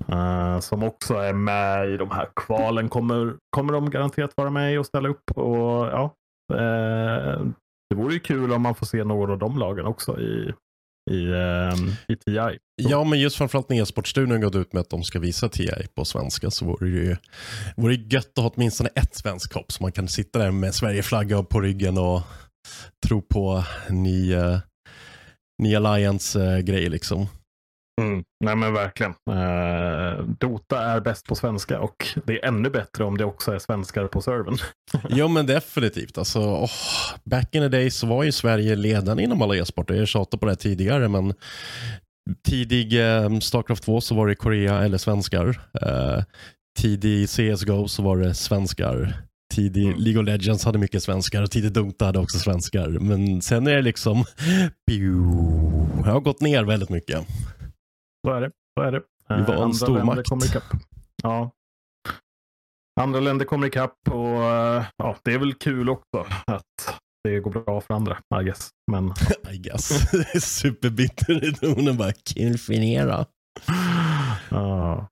Eh, 0.08 0.60
som 0.60 0.84
också 0.84 1.14
är 1.14 1.34
med 1.34 1.90
i 1.90 1.98
de 1.98 2.12
här 2.12 2.28
kvalen. 2.36 2.90
Kommer, 2.90 3.36
kommer 3.50 3.74
de 3.74 3.90
garanterat 3.90 4.38
vara 4.38 4.50
med 4.50 4.80
och 4.80 4.86
ställa 4.86 5.10
upp. 5.10 5.32
Och, 5.36 5.88
ja, 5.88 6.14
eh, 6.54 7.46
det 7.90 7.96
vore 7.96 8.14
ju 8.14 8.20
kul 8.20 8.54
om 8.54 8.62
man 8.62 8.76
får 8.76 8.86
se 8.86 9.04
någon 9.04 9.32
av 9.32 9.38
de 9.38 9.58
lagen 9.58 9.86
också 9.86 10.20
i, 10.20 10.54
i, 11.12 11.32
ehm, 11.34 11.92
i 12.08 12.16
TI. 12.16 12.58
Ja, 12.76 13.04
men 13.04 13.20
just 13.20 13.36
framförallt 13.36 13.70
när 13.70 13.82
e-sportstudion 13.82 14.42
gått 14.42 14.56
ut 14.56 14.74
med 14.74 14.82
att 14.82 14.90
de 14.90 15.04
ska 15.04 15.20
visa 15.20 15.50
TI 15.50 15.88
på 15.96 16.06
svenska 16.06 16.52
så 16.52 16.66
vore 16.66 16.90
det 16.90 16.98
ju 16.98 17.18
vore 17.78 17.96
det 17.98 18.16
gött 18.16 18.38
att 18.38 18.44
ha 18.44 18.52
åtminstone 18.56 18.90
ett 18.96 19.16
svenskt 19.16 19.54
hopp 19.54 19.72
så 19.72 19.84
man 19.84 19.92
kan 19.92 20.08
sitta 20.08 20.40
där 20.40 20.52
med 20.52 20.76
Sverigeflagga 20.76 21.44
på 21.44 21.62
ryggen 21.62 21.98
och 21.98 22.22
tro 23.06 23.22
på 23.22 23.64
ny, 23.90 24.36
uh, 24.36 24.60
ny 25.64 25.76
Alliance-grej 25.76 26.86
eh, 26.86 26.92
liksom. 26.92 27.28
Mm. 28.02 28.24
Nej 28.44 28.56
men 28.56 28.74
verkligen. 28.74 29.12
Eh, 29.30 30.26
Dota 30.40 30.82
är 30.82 31.00
bäst 31.00 31.26
på 31.26 31.36
svenska 31.36 31.80
och 31.80 32.08
det 32.26 32.40
är 32.44 32.48
ännu 32.48 32.70
bättre 32.70 33.04
om 33.04 33.18
det 33.18 33.26
också 33.26 33.52
är 33.52 33.60
svenskar 33.60 34.08
på 34.08 34.22
servern. 34.22 34.58
Ja 35.10 35.28
men 35.28 35.46
definitivt. 35.46 36.18
Alltså, 36.18 36.40
åh, 36.40 36.70
back 37.24 37.56
in 37.56 37.62
the 37.62 37.68
days 37.68 38.04
var 38.04 38.24
ju 38.24 38.32
Sverige 38.32 38.76
ledande 38.76 39.24
inom 39.24 39.42
alla 39.42 39.56
e-sporter. 39.56 39.94
Jag 39.94 40.08
tjatade 40.08 40.40
på 40.40 40.46
det 40.46 40.56
tidigare 40.56 41.08
men 41.08 41.34
tidig 42.48 43.00
eh, 43.08 43.40
Starcraft 43.40 43.84
2 43.84 44.02
så 44.02 44.16
var 44.16 44.28
det 44.28 44.36
Korea 44.36 44.84
eller 44.84 44.98
svenskar. 44.98 45.62
Eh, 45.82 46.24
tidig 46.80 47.30
CSGO 47.30 47.88
så 47.88 48.04
var 48.04 48.18
det 48.18 48.34
svenskar. 48.34 49.14
Tidig 49.54 49.86
Mm. 49.86 50.00
League 50.00 50.22
of 50.22 50.26
Legends 50.28 50.66
hade 50.66 50.80
mycket 50.80 51.04
svenskar 51.04 51.44
och 51.44 51.52
tidig 51.52 51.72
Dota 51.72 52.06
hade 52.06 52.20
också 52.20 52.40
svenskar. 52.40 52.88
Men 52.88 53.42
sen 53.42 53.68
är 53.68 53.76
det 53.76 53.82
liksom, 53.82 54.24
pew, 54.88 55.32
det 56.04 56.10
har 56.10 56.20
gått 56.20 56.42
ner 56.42 56.64
väldigt 56.64 56.90
mycket. 56.90 57.28
Så 58.28 58.34
är 58.34 58.42
det. 58.42 58.52
Så 58.80 58.84
är 58.84 58.92
det. 58.92 59.02
Vi 59.30 59.42
var 59.44 59.54
en 59.56 59.62
andra 59.62 59.74
stormakt. 59.74 60.08
länder 60.08 60.24
kommer 60.24 60.46
ikapp. 60.46 60.64
Ja. 61.24 61.52
Andra 63.02 63.20
länder 63.20 63.46
kommer 63.46 63.68
ikapp 63.68 63.94
och 64.10 64.44
eh, 64.44 64.84
ja, 64.98 65.18
det 65.24 65.34
är 65.34 65.40
väl 65.40 65.54
kul 65.54 65.90
också 65.90 66.26
att 66.46 67.00
det 67.24 67.40
går 67.40 67.52
bra 67.52 67.82
för 67.82 67.94
andra, 67.94 68.18
I 68.42 68.44
guess. 68.44 68.70
Men 68.92 69.14
I 69.54 69.58
guess. 69.58 70.12
Superbitter 70.44 71.46
i 71.46 71.54
tonen 71.54 71.98
bara, 71.98 72.12
kilfinera. 72.26 73.26
ja. 74.50 75.08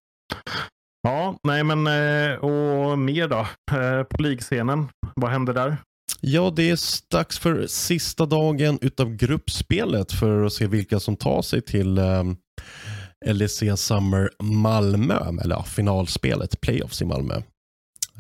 Ja, 1.01 1.35
nej 1.43 1.63
men 1.63 1.87
eh, 1.87 2.35
och 2.37 2.99
mer 2.99 3.27
då? 3.27 3.39
Eh, 3.77 4.03
På 4.03 4.21
ligscenen, 4.21 4.87
vad 5.15 5.31
händer 5.31 5.53
där? 5.53 5.77
Ja, 6.21 6.53
det 6.55 6.69
är 6.69 6.79
dags 7.11 7.39
för 7.39 7.67
sista 7.67 8.25
dagen 8.25 8.79
utav 8.81 9.15
gruppspelet 9.15 10.11
för 10.11 10.45
att 10.45 10.53
se 10.53 10.67
vilka 10.67 10.99
som 10.99 11.15
tar 11.15 11.41
sig 11.41 11.61
till 11.61 11.97
LEC 13.25 13.63
Summer 13.75 14.29
Malmö, 14.43 15.19
eller 15.43 15.55
ja, 15.55 15.63
finalspelet, 15.63 16.61
playoffs 16.61 17.01
i 17.01 17.05
Malmö. 17.05 17.41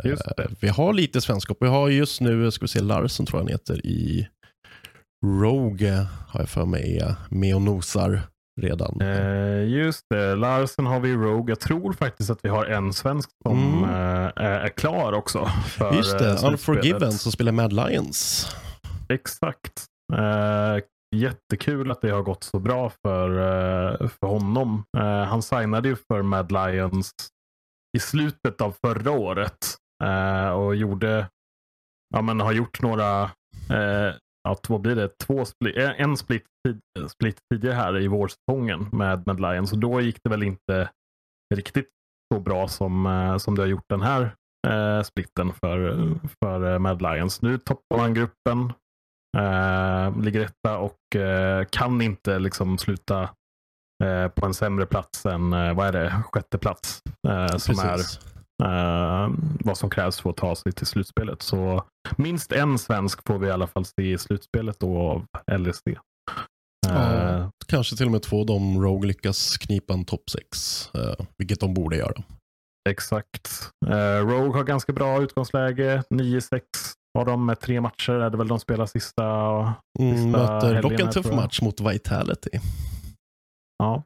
Eh, 0.03 0.13
vi 0.59 0.67
har 0.67 0.93
lite 0.93 1.21
svenskap. 1.21 1.57
Vi 1.61 1.67
har 1.67 1.89
just 1.89 2.21
nu, 2.21 2.51
ska 2.51 2.63
vi 2.63 2.67
se, 2.67 2.81
Larsen 2.81 3.25
tror 3.25 3.39
jag 3.39 3.43
han 3.45 3.51
heter, 3.51 3.85
i 3.85 4.27
Rogue, 5.25 6.07
har 6.27 6.39
jag 6.39 6.49
för 6.49 6.65
mig, 6.65 6.97
är 6.99 7.15
med 7.29 7.55
och 7.55 7.61
nosar 7.61 8.21
redan. 8.61 9.01
Eh, 9.01 9.63
just 9.69 10.05
det, 10.09 10.35
Larsen 10.35 10.85
har 10.85 10.99
vi 10.99 11.09
i 11.09 11.13
Rogue. 11.15 11.51
Jag 11.51 11.59
tror 11.59 11.93
faktiskt 11.93 12.29
att 12.29 12.39
vi 12.43 12.49
har 12.49 12.65
en 12.65 12.93
svensk 12.93 13.29
som 13.43 13.83
Mm. 13.83 13.89
eh, 13.89 14.29
är 14.37 14.69
klar 14.69 15.13
också. 15.13 15.45
För, 15.67 15.93
just 15.93 16.19
det. 16.19 16.37
Unforgiven 16.47 17.11
som 17.11 17.31
spelar 17.31 17.51
Mad 17.51 17.73
Lions. 17.73 18.47
Exakt. 19.09 19.85
Eh, 20.13 20.77
jättekul 21.15 21.91
att 21.91 22.01
det 22.01 22.09
har 22.09 22.21
gått 22.21 22.43
så 22.43 22.59
bra 22.59 22.89
för, 22.89 23.29
eh, 23.29 24.07
för 24.07 24.27
honom. 24.27 24.83
Eh, 24.97 25.23
han 25.23 25.41
signade 25.41 25.89
ju 25.89 25.95
för 25.95 26.21
Mad 26.21 26.51
Lions 26.51 27.11
i 27.97 27.99
slutet 27.99 28.61
av 28.61 28.75
förra 28.85 29.11
året 29.11 29.57
eh, 30.03 30.49
och 30.49 30.75
gjorde, 30.75 31.27
ja 32.15 32.21
men 32.21 32.39
har 32.39 32.51
gjort 32.53 32.81
några, 32.81 33.31
ja, 34.43 34.57
vad 34.67 34.81
blir 34.81 34.95
det, 34.95 35.17
två 35.17 35.45
split, 35.45 35.75
en- 35.77 36.17
split, 36.17 36.45
split 37.07 37.37
tidigare 37.53 37.75
här 37.75 37.99
i 37.99 38.07
vårsäsongen 38.07 38.89
med 38.91 39.27
Mad 39.27 39.39
Lions 39.39 39.71
och 39.71 39.77
då 39.79 40.01
gick 40.01 40.17
det 40.23 40.29
väl 40.29 40.43
inte 40.43 40.89
riktigt 41.55 41.89
så 42.33 42.39
bra 42.39 42.67
som, 42.67 43.35
som 43.39 43.55
det 43.55 43.61
har 43.61 43.67
gjort 43.67 43.89
den 43.89 44.01
här 44.01 44.35
eh, 44.67 45.01
splitten 45.03 45.53
för, 45.53 46.09
för 46.39 46.79
Mad 46.79 47.01
Lions. 47.01 47.41
Nu 47.41 47.57
toppar 47.57 47.97
man 47.97 48.13
gruppen, 48.13 48.73
eh, 49.37 50.21
ligger 50.21 50.41
etta 50.41 50.77
och 50.77 51.15
eh, 51.15 51.65
kan 51.65 52.01
inte 52.01 52.39
liksom 52.39 52.77
sluta 52.77 53.29
eh, 54.03 54.27
på 54.27 54.45
en 54.45 54.53
sämre 54.53 54.85
plats 54.85 55.25
än, 55.25 55.49
vad 55.49 55.87
är 55.87 55.91
det, 55.91 56.23
sjätte 56.31 56.57
plats. 56.57 57.01
Som 57.57 57.79
är 57.79 57.99
vad 59.65 59.77
som 59.77 59.89
krävs 59.89 60.19
för 60.19 60.29
att 60.29 60.37
ta 60.37 60.55
sig 60.55 60.71
till 60.71 60.87
slutspelet. 60.87 61.41
Så 61.41 61.83
minst 62.17 62.51
en 62.51 62.77
svensk 62.77 63.27
får 63.27 63.39
vi 63.39 63.47
i 63.47 63.51
alla 63.51 63.67
fall 63.67 63.85
se 63.85 64.11
i 64.11 64.17
slutspelet 64.17 64.79
då 64.79 64.97
av 64.97 65.25
LSD. 65.57 65.87
Ja, 66.87 67.51
kanske 67.67 67.95
till 67.95 68.05
och 68.05 68.11
med 68.11 68.21
två 68.21 68.43
om 68.43 68.83
Rogue 68.83 69.07
lyckas 69.07 69.57
knipa 69.57 69.93
en 69.93 70.05
topp 70.05 70.29
6, 70.29 70.91
vilket 71.37 71.59
de 71.59 71.73
borde 71.73 71.95
göra. 71.95 72.23
Exakt. 72.89 73.69
Rogue 74.21 74.57
har 74.57 74.63
ganska 74.63 74.93
bra 74.93 75.21
utgångsläge. 75.21 76.03
9-6 76.13 76.61
har 77.17 77.25
de 77.25 77.45
med 77.45 77.59
tre 77.59 77.81
matcher. 77.81 78.11
Är 78.13 78.29
det 78.29 78.37
väl 78.37 78.47
de 78.47 78.59
spelar 78.59 78.85
sista, 78.85 79.25
Mm, 79.99 80.15
sista 80.15 80.29
möter 80.29 80.73
helgen 80.73 80.81
dock 80.81 80.99
en 80.99 81.09
tuff 81.09 81.33
match 81.33 81.61
mot 81.61 81.81
Vitality. 81.81 82.59
Ja. 83.83 84.03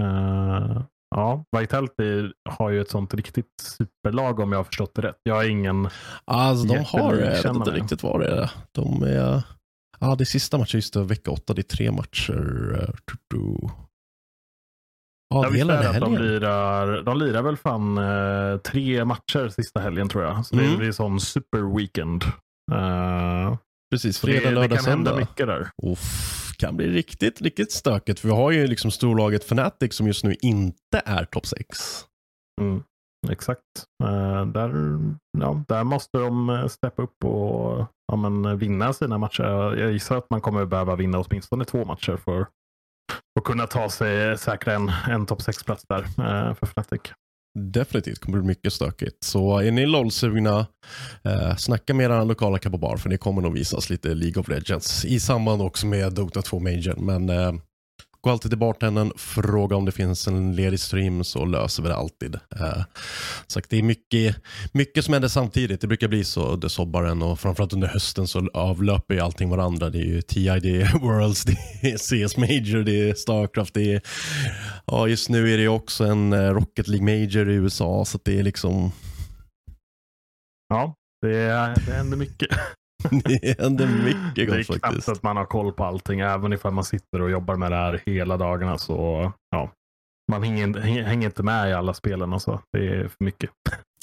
Eh, 0.00 0.82
ja, 1.16 1.44
Vitality 1.58 2.32
har 2.50 2.70
ju 2.70 2.80
ett 2.80 2.90
sånt 2.90 3.14
riktigt 3.14 3.46
superlag 3.62 4.40
om 4.40 4.52
jag 4.52 4.58
har 4.58 4.64
förstått 4.64 4.94
det 4.94 5.02
rätt. 5.02 5.18
Jag 5.22 5.34
har 5.34 5.44
ingen... 5.44 5.88
Alltså 6.24 6.66
de 6.66 6.84
har, 6.84 7.14
jag 7.14 7.16
vet 7.16 7.44
inte 7.44 7.70
riktigt 7.70 8.02
vad 8.02 8.20
det 8.20 8.26
är. 8.26 8.50
De 8.72 9.02
är, 9.02 9.42
ja 10.00 10.14
det 10.14 10.22
är 10.22 10.26
sista 10.26 10.58
matchen 10.58 10.78
just 10.78 10.94
det, 10.94 11.04
vecka 11.04 11.30
åtta, 11.30 11.54
det 11.54 11.60
är 11.60 11.76
tre 11.76 11.90
matcher. 11.90 12.94
Ja, 15.34 15.50
det 15.50 15.60
är 15.60 15.88
att 15.94 16.00
de 16.00 16.16
lirar, 16.18 17.02
de 17.02 17.18
lirar 17.18 17.42
väl 17.42 17.56
fan 17.56 17.98
eh, 17.98 18.58
tre 18.58 19.04
matcher 19.04 19.48
sista 19.48 19.80
helgen 19.80 20.08
tror 20.08 20.24
jag. 20.24 20.46
Så 20.46 20.56
det 20.56 20.64
Mm. 20.64 20.78
blir 20.78 20.92
sån 20.92 21.20
super 21.20 21.76
weekend. 21.76 22.24
Eh, 22.72 23.56
Precis, 23.90 24.20
det, 24.20 24.26
fredag, 24.26 24.48
det 24.48 24.54
lördag, 24.54 24.78
kan 24.78 24.84
hända 24.90 25.10
söndag. 25.10 25.20
mycket 25.20 25.46
där. 25.46 25.68
Uff, 25.92 26.52
kan 26.58 26.76
bli 26.76 26.88
riktigt, 26.88 27.42
riktigt 27.42 27.72
stökigt. 27.72 28.20
För 28.20 28.28
vi 28.28 28.34
har 28.34 28.50
ju 28.50 28.66
liksom 28.66 28.90
storlaget 28.90 29.44
Fnatic 29.44 29.94
som 29.96 30.06
just 30.06 30.24
nu 30.24 30.34
inte 30.42 31.02
är 31.04 31.24
topp 31.24 31.46
6. 31.46 31.78
Mm, 32.60 32.82
exakt. 33.30 33.60
Eh, 34.04 34.46
där, 34.46 34.98
ja, 35.38 35.64
där 35.68 35.84
måste 35.84 36.18
de 36.18 36.50
eh, 36.50 36.66
steppa 36.66 37.02
upp 37.02 37.24
och 37.24 37.86
ja, 38.12 38.16
men, 38.16 38.58
vinna 38.58 38.92
sina 38.92 39.18
matcher. 39.18 39.74
Jag 39.78 39.92
gissar 39.92 40.16
att 40.18 40.30
man 40.30 40.40
kommer 40.40 40.64
behöva 40.64 40.96
vinna 40.96 41.18
åtminstone 41.18 41.64
två 41.64 41.84
matcher 41.84 42.16
för 42.24 42.46
och 43.38 43.46
kunna 43.46 43.66
ta 43.66 43.90
sig 43.90 44.30
eh, 44.30 44.36
säkra 44.36 44.74
en, 44.74 44.92
en 45.08 45.26
topp 45.26 45.40
6-plats 45.40 45.84
där 45.88 46.02
eh, 46.02 46.54
för 46.54 46.66
Fnatic. 46.66 47.00
Definitivt 47.58 48.18
kommer 48.18 48.38
bli 48.38 48.46
mycket 48.46 48.72
stökigt. 48.72 49.24
Så 49.24 49.58
är 49.58 49.70
ni 49.70 49.86
LOL-sugna, 49.86 50.66
eh, 51.24 51.56
snacka 51.56 51.94
med 51.94 52.04
era 52.04 52.24
lokala 52.24 52.58
kabobar 52.58 52.96
för 52.96 53.08
det 53.08 53.18
kommer 53.18 53.42
nog 53.42 53.54
visas 53.54 53.90
lite 53.90 54.14
League 54.14 54.40
of 54.40 54.48
Legends 54.48 55.04
i 55.04 55.20
samband 55.20 55.62
också 55.62 55.86
med 55.86 56.12
Dota 56.12 56.42
2 56.42 56.60
Major. 56.60 56.96
Men 56.96 57.28
eh, 57.28 57.52
gå 58.20 58.30
alltid 58.30 58.50
till 58.50 58.58
bartendern, 58.58 59.12
fråga 59.16 59.76
om 59.76 59.84
det 59.84 59.92
finns 59.92 60.28
en 60.28 60.56
ledig 60.56 60.80
stream 60.80 61.24
så 61.24 61.44
löser 61.44 61.82
vi 61.82 61.88
det 61.88 61.96
alltid. 61.96 62.34
Eh, 62.34 62.82
så 63.46 63.60
det 63.68 63.78
är 63.78 63.82
mycket, 63.82 64.36
mycket 64.72 65.04
som 65.04 65.12
händer 65.12 65.28
samtidigt. 65.28 65.80
Det 65.80 65.86
brukar 65.86 66.08
bli 66.08 66.24
så 66.24 66.46
under 66.46 66.68
sommaren 66.68 67.22
och 67.22 67.40
framförallt 67.40 67.72
under 67.72 67.88
hösten 67.88 68.26
så 68.26 68.48
avlöper 68.54 69.14
ju 69.14 69.20
allting 69.20 69.50
varandra. 69.50 69.90
Det 69.90 69.98
är 69.98 70.06
ju 70.06 70.22
TI, 70.22 70.44
det 70.44 70.80
är 70.82 70.98
Worlds, 70.98 71.44
det 71.44 71.52
är 71.82 71.98
CS 71.98 72.36
Major, 72.36 72.82
det 72.82 73.10
är 73.10 73.14
Starcraft, 73.14 73.74
det 73.74 73.92
är 73.92 74.02
Ja, 74.86 75.08
just 75.08 75.28
nu 75.28 75.54
är 75.54 75.58
det 75.58 75.68
också 75.68 76.04
en 76.04 76.32
eh, 76.32 76.50
Rocket 76.50 76.88
League 76.88 77.04
Major 77.04 77.50
i 77.50 77.54
USA, 77.54 78.04
så 78.04 78.16
att 78.16 78.24
det 78.24 78.38
är 78.38 78.42
liksom, 78.42 78.92
Ja, 80.68 80.94
det, 81.22 81.46
det 81.86 81.92
händer 81.92 82.16
mycket. 82.16 82.48
det 83.24 83.60
händer 83.60 83.86
mycket 83.86 84.34
Det 84.34 84.42
är 84.42 84.46
gott 84.46 84.66
knappt 84.66 84.80
faktiskt. 84.84 85.08
att 85.08 85.22
man 85.22 85.36
har 85.36 85.44
koll 85.44 85.72
på 85.72 85.84
allting. 85.84 86.20
Även 86.20 86.52
ifall 86.52 86.72
man 86.72 86.84
sitter 86.84 87.22
och 87.22 87.30
jobbar 87.30 87.56
med 87.56 87.72
det 87.72 87.76
här 87.76 88.02
hela 88.06 88.36
dagarna 88.36 88.78
så 88.78 89.32
ja, 89.50 89.72
man 90.30 90.42
hänger, 90.42 90.80
hänger 91.02 91.26
inte 91.26 91.42
med 91.42 91.70
i 91.70 91.72
alla 91.72 91.94
spelen. 91.94 92.32
Alltså. 92.32 92.60
Det 92.72 92.86
är 92.86 93.08
för 93.08 93.24
mycket. 93.24 93.50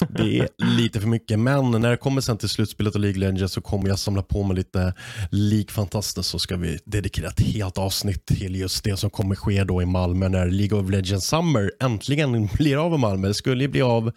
Det 0.10 0.40
är 0.40 0.48
lite 0.58 1.02
för 1.02 1.08
mycket, 1.08 1.40
men 1.40 1.72
när 1.72 1.92
det 1.92 1.98
kommer 1.98 2.22
sen 2.22 2.38
till 2.38 2.50
slutspelet 2.50 2.96
och 2.96 3.02
League 3.02 3.20
Legends 3.20 3.54
så 3.54 3.62
kommer 3.62 3.90
jag 3.90 4.00
samla 4.00 4.22
på 4.22 4.44
mig 4.44 4.56
lite 4.56 4.94
League-fantaster 5.32 6.22
så 6.22 6.40
ska 6.40 6.58
vi 6.58 6.80
dedikera 6.86 7.28
ett 7.28 7.40
helt 7.40 7.78
avsnitt 7.78 8.26
till 8.26 8.56
just 8.56 8.84
det 8.84 8.98
som 8.98 9.10
kommer 9.10 9.36
ske 9.36 9.64
då 9.64 9.82
i 9.82 9.86
Malmö 9.86 10.30
när 10.30 10.46
League 10.48 10.80
of 10.80 10.90
Legends 10.90 11.28
Summer 11.28 11.72
äntligen 11.80 12.48
blir 12.54 12.86
av 12.86 12.94
i 12.94 12.98
Malmö. 12.98 13.28
Det 13.28 13.34
skulle 13.34 13.64
ju 13.64 13.68
bli 13.68 13.82
av 13.82 14.12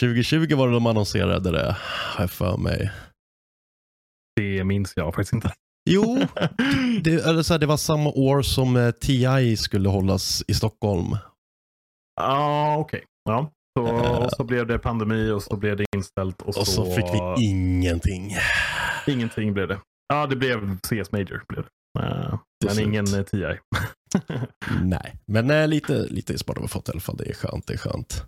2020 0.00 0.54
var 0.54 0.68
det 0.68 0.74
de 0.74 0.86
annonserade 0.86 1.50
det, 1.50 1.76
har 2.14 2.22
jag 2.22 2.30
för 2.30 2.56
mig. 2.56 2.90
Det 4.38 4.64
minns 4.64 4.92
jag 4.96 5.14
faktiskt 5.14 5.32
inte. 5.32 5.52
Jo, 5.90 6.18
det, 7.04 7.26
eller 7.26 7.42
så 7.42 7.54
här, 7.54 7.58
det 7.58 7.66
var 7.66 7.76
samma 7.76 8.10
år 8.10 8.42
som 8.42 8.76
eh, 8.76 8.90
TI 8.90 9.56
skulle 9.56 9.88
hållas 9.88 10.42
i 10.48 10.54
Stockholm. 10.54 11.16
Ja, 12.20 12.76
okej. 12.76 13.04
Ja. 13.24 13.50
Så, 13.78 13.86
Eh. 13.86 14.16
och 14.24 14.30
så 14.32 14.44
blev 14.44 14.66
det 14.66 14.78
pandemi 14.78 15.30
och 15.30 15.42
så 15.42 15.56
blev 15.56 15.76
det 15.76 15.84
inställt. 15.96 16.42
Och, 16.42 16.48
Och 16.48 16.66
så 16.68 16.84
fick 16.84 17.04
vi 17.04 17.44
ingenting. 17.44 18.36
Ingenting 19.06 19.54
blev 19.54 19.68
det. 19.68 19.80
Ja, 20.08 20.26
det 20.26 20.36
blev 20.36 20.78
CS 20.78 21.12
Major. 21.12 21.42
Blev 21.48 21.64
det. 21.64 22.00
Eh, 22.06 22.38
men 22.64 22.74
slut. 22.74 22.86
ingen 22.86 23.06
TI. 23.24 23.44
Nej, 24.82 25.14
men 25.26 25.50
eh, 25.50 25.68
lite, 25.68 26.06
lite 26.06 26.34
e-sport 26.34 26.56
har 26.56 26.62
vi 26.62 26.68
fått 26.68 26.88
i 26.88 26.92
alla 26.92 27.00
fall. 27.00 27.16
Det 27.16 27.28
är 27.28 27.34
skönt. 27.34 27.66
Det 27.66 27.72
är 27.74 27.78
skönt. 27.78 28.24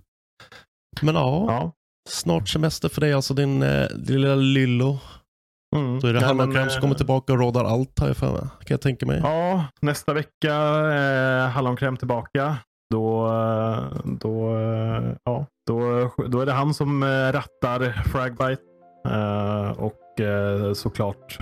Men 1.03 1.15
ja, 1.15 1.45
ja. 1.49 1.73
snart 2.09 2.49
semester 2.49 2.89
för 2.89 3.01
dig 3.01 3.13
alltså 3.13 3.35
din, 3.35 3.61
din 3.97 4.21
lilla 4.21 4.35
Lillo. 4.35 4.99
Mm. 5.77 6.01
Då 6.01 6.09
är 6.09 6.13
det 6.13 6.35
men, 6.35 6.53
som 6.53 6.77
eh, 6.77 6.81
kommer 6.81 6.95
tillbaka 6.95 7.33
och 7.33 7.39
rådar 7.39 7.65
allt 7.65 8.01
jag 8.01 8.17
för 8.17 8.33
mig. 8.33 8.41
Kan 8.41 8.75
jag 8.75 8.81
tänka 8.81 9.07
mig. 9.07 9.21
Ja, 9.23 9.65
nästa 9.81 10.13
vecka 10.13 10.55
eh, 10.95 11.49
Hallonkräm 11.49 11.97
tillbaka. 11.97 12.57
Då, 12.91 13.27
eh, 13.27 14.01
då, 14.05 14.57
eh, 14.57 15.13
ja, 15.25 15.47
då, 15.67 16.11
då 16.29 16.41
är 16.41 16.47
det 16.47 16.53
han 16.53 16.75
som 16.75 17.05
rattar 17.33 18.03
Fragbite. 18.05 18.63
Eh, 19.05 19.71
och 19.71 20.21
eh, 20.21 20.73
såklart 20.73 21.39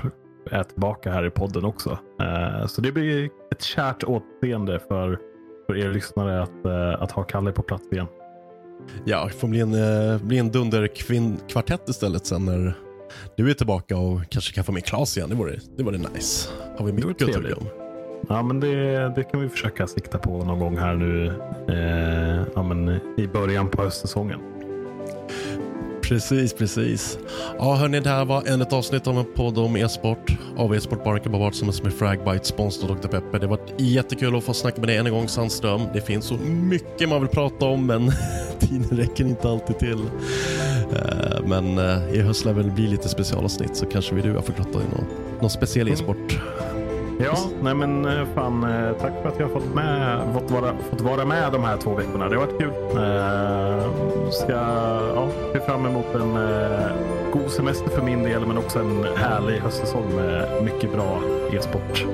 är 0.51 0.63
tillbaka 0.63 1.13
här 1.13 1.27
i 1.27 1.31
podden 1.31 1.65
också. 1.65 1.99
Eh, 2.21 2.67
så 2.67 2.81
det 2.81 2.93
blir 2.93 3.31
ett 3.51 3.63
kärt 3.63 4.05
återseende 4.05 4.79
för, 4.79 5.19
för 5.67 5.77
er 5.77 5.93
lyssnare 5.93 6.43
att, 6.43 6.67
att 7.03 7.13
ha 7.13 7.23
Kalle 7.23 7.53
på 7.53 7.63
plats 7.63 7.93
igen. 7.93 8.07
Ja, 9.05 9.25
det 9.25 9.33
får 9.33 9.49
bli 9.49 9.61
en, 9.61 10.29
bli 10.29 10.39
en 10.39 10.51
dunderkvartett 10.51 11.89
istället 11.89 12.27
sen 12.27 12.45
när 12.45 12.75
du 13.37 13.51
är 13.51 13.55
tillbaka 13.55 13.97
och 13.97 14.21
kanske 14.29 14.55
kan 14.55 14.65
få 14.65 14.73
med 14.73 14.85
Klas 14.85 15.17
igen. 15.17 15.29
Det 15.29 15.35
vore, 15.35 15.59
det 15.77 15.83
vore 15.83 15.99
nice. 15.99 16.49
Har 16.79 16.87
vi 16.87 16.93
mycket 16.93 17.29
att 17.29 17.33
tugga 17.33 17.57
om. 17.57 17.67
Ja, 18.29 18.43
men 18.43 18.61
det, 18.61 19.09
det 19.15 19.25
kan 19.25 19.41
vi 19.41 19.49
försöka 19.49 19.87
sikta 19.87 20.19
på 20.19 20.45
någon 20.45 20.59
gång 20.59 20.79
här 20.79 20.95
nu 20.95 21.27
eh, 21.69 22.47
ja, 22.55 22.63
men 22.63 23.01
i 23.17 23.27
början 23.27 23.69
på 23.69 23.83
höstsäsongen. 23.83 24.41
Precis, 26.03 26.53
precis. 26.53 27.19
Ja, 27.59 27.75
hörni, 27.75 28.01
det 28.01 28.11
här 28.11 28.25
var 28.25 28.43
ännu 28.47 28.63
ett 28.63 28.73
avsnitt 28.73 29.07
av 29.07 29.19
en 29.19 29.25
podd 29.35 29.59
om 29.59 29.77
e-sport 29.77 30.33
av 30.57 30.75
e-sport 30.75 31.05
bara 31.05 31.19
kan 31.19 31.33
vara 31.33 31.51
tillsammans 31.51 31.83
med 31.83 31.95
Fragbite, 31.95 32.45
sponsor 32.45 32.89
Dr. 32.89 33.09
Pepper. 33.09 33.39
Det 33.39 33.47
var 33.47 33.59
jättekul 33.79 34.37
att 34.37 34.45
få 34.45 34.55
snacka 34.55 34.81
med 34.81 34.89
dig 34.89 34.97
än 34.97 35.07
en 35.07 35.13
gång 35.13 35.29
Sandström. 35.29 35.81
Det 35.93 36.01
finns 36.01 36.25
så 36.25 36.35
mycket 36.47 37.09
man 37.09 37.21
vill 37.21 37.29
prata 37.29 37.67
om, 37.67 37.87
men 37.87 38.13
tiden 38.59 38.99
räcker 38.99 39.25
inte 39.25 39.49
alltid 39.49 39.79
till. 39.79 40.05
Eh, 40.93 41.43
Men 41.45 41.79
eh, 41.79 42.15
i 42.15 42.21
höst 42.23 42.45
lär 42.45 42.53
väl 42.53 42.71
bli 42.71 42.87
lite 42.87 43.09
specialavsnitt 43.09 43.77
så 43.77 43.87
kanske 43.87 44.15
vi 44.15 44.23
du 44.23 44.35
har 44.35 44.43
fått 44.43 44.57
grotta 44.57 44.79
i 44.79 44.89
någon, 44.97 45.05
någon 45.41 45.51
speciell 45.51 45.89
e-sport. 45.89 46.41
Ja, 47.21 47.37
nej 47.63 47.75
men 47.75 48.05
eh, 48.05 48.27
fan 48.35 48.67
tack 49.01 49.13
för 49.23 49.29
att 49.29 49.39
jag 49.39 49.47
har 49.47 49.53
fått, 49.53 49.75
med, 49.75 50.21
fått, 50.35 50.51
vara, 50.51 50.73
fått 50.91 51.01
vara 51.01 51.25
med 51.25 51.53
de 51.53 51.65
här 51.65 51.77
två 51.77 51.95
veckorna. 51.95 52.29
Det 52.29 52.37
har 52.37 52.47
varit 52.47 52.59
kul. 52.59 52.73
Eh, 52.97 54.31
ska 54.31 54.53
ja, 55.15 55.29
se 55.53 55.61
fram 55.61 55.87
emot 55.87 56.15
en 56.15 56.37
eh, 56.37 56.91
god 57.33 57.51
semester 57.51 57.91
för 57.91 58.03
min 58.03 58.23
del, 58.23 58.47
men 58.47 58.59
också 58.59 58.79
en 58.79 59.07
härlig 59.17 59.59
höstsäsong 59.61 60.15
med 60.17 60.49
mycket 60.65 60.93
bra 60.93 61.21
e-sport. 61.53 62.07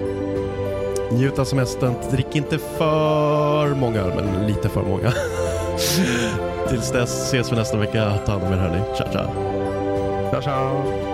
Njut 1.12 1.38
av 1.38 1.44
semestern. 1.44 1.94
Drick 2.10 2.36
inte 2.36 2.58
för 2.58 3.74
många 3.74 4.00
öl, 4.00 4.12
men 4.16 4.46
lite 4.46 4.68
för 4.68 4.82
många. 4.82 5.12
Tills 6.68 6.92
dess 6.92 7.28
ses 7.28 7.52
vi 7.52 7.56
nästa 7.56 7.76
vecka. 7.76 8.18
Ta 8.26 8.32
hand 8.32 8.44
om 8.44 8.52
er 8.52 8.56
hörni. 8.56 8.82
Tja, 8.96 9.04
tja. 9.12 9.26
Tja, 10.30 10.40
tja! 10.40 11.13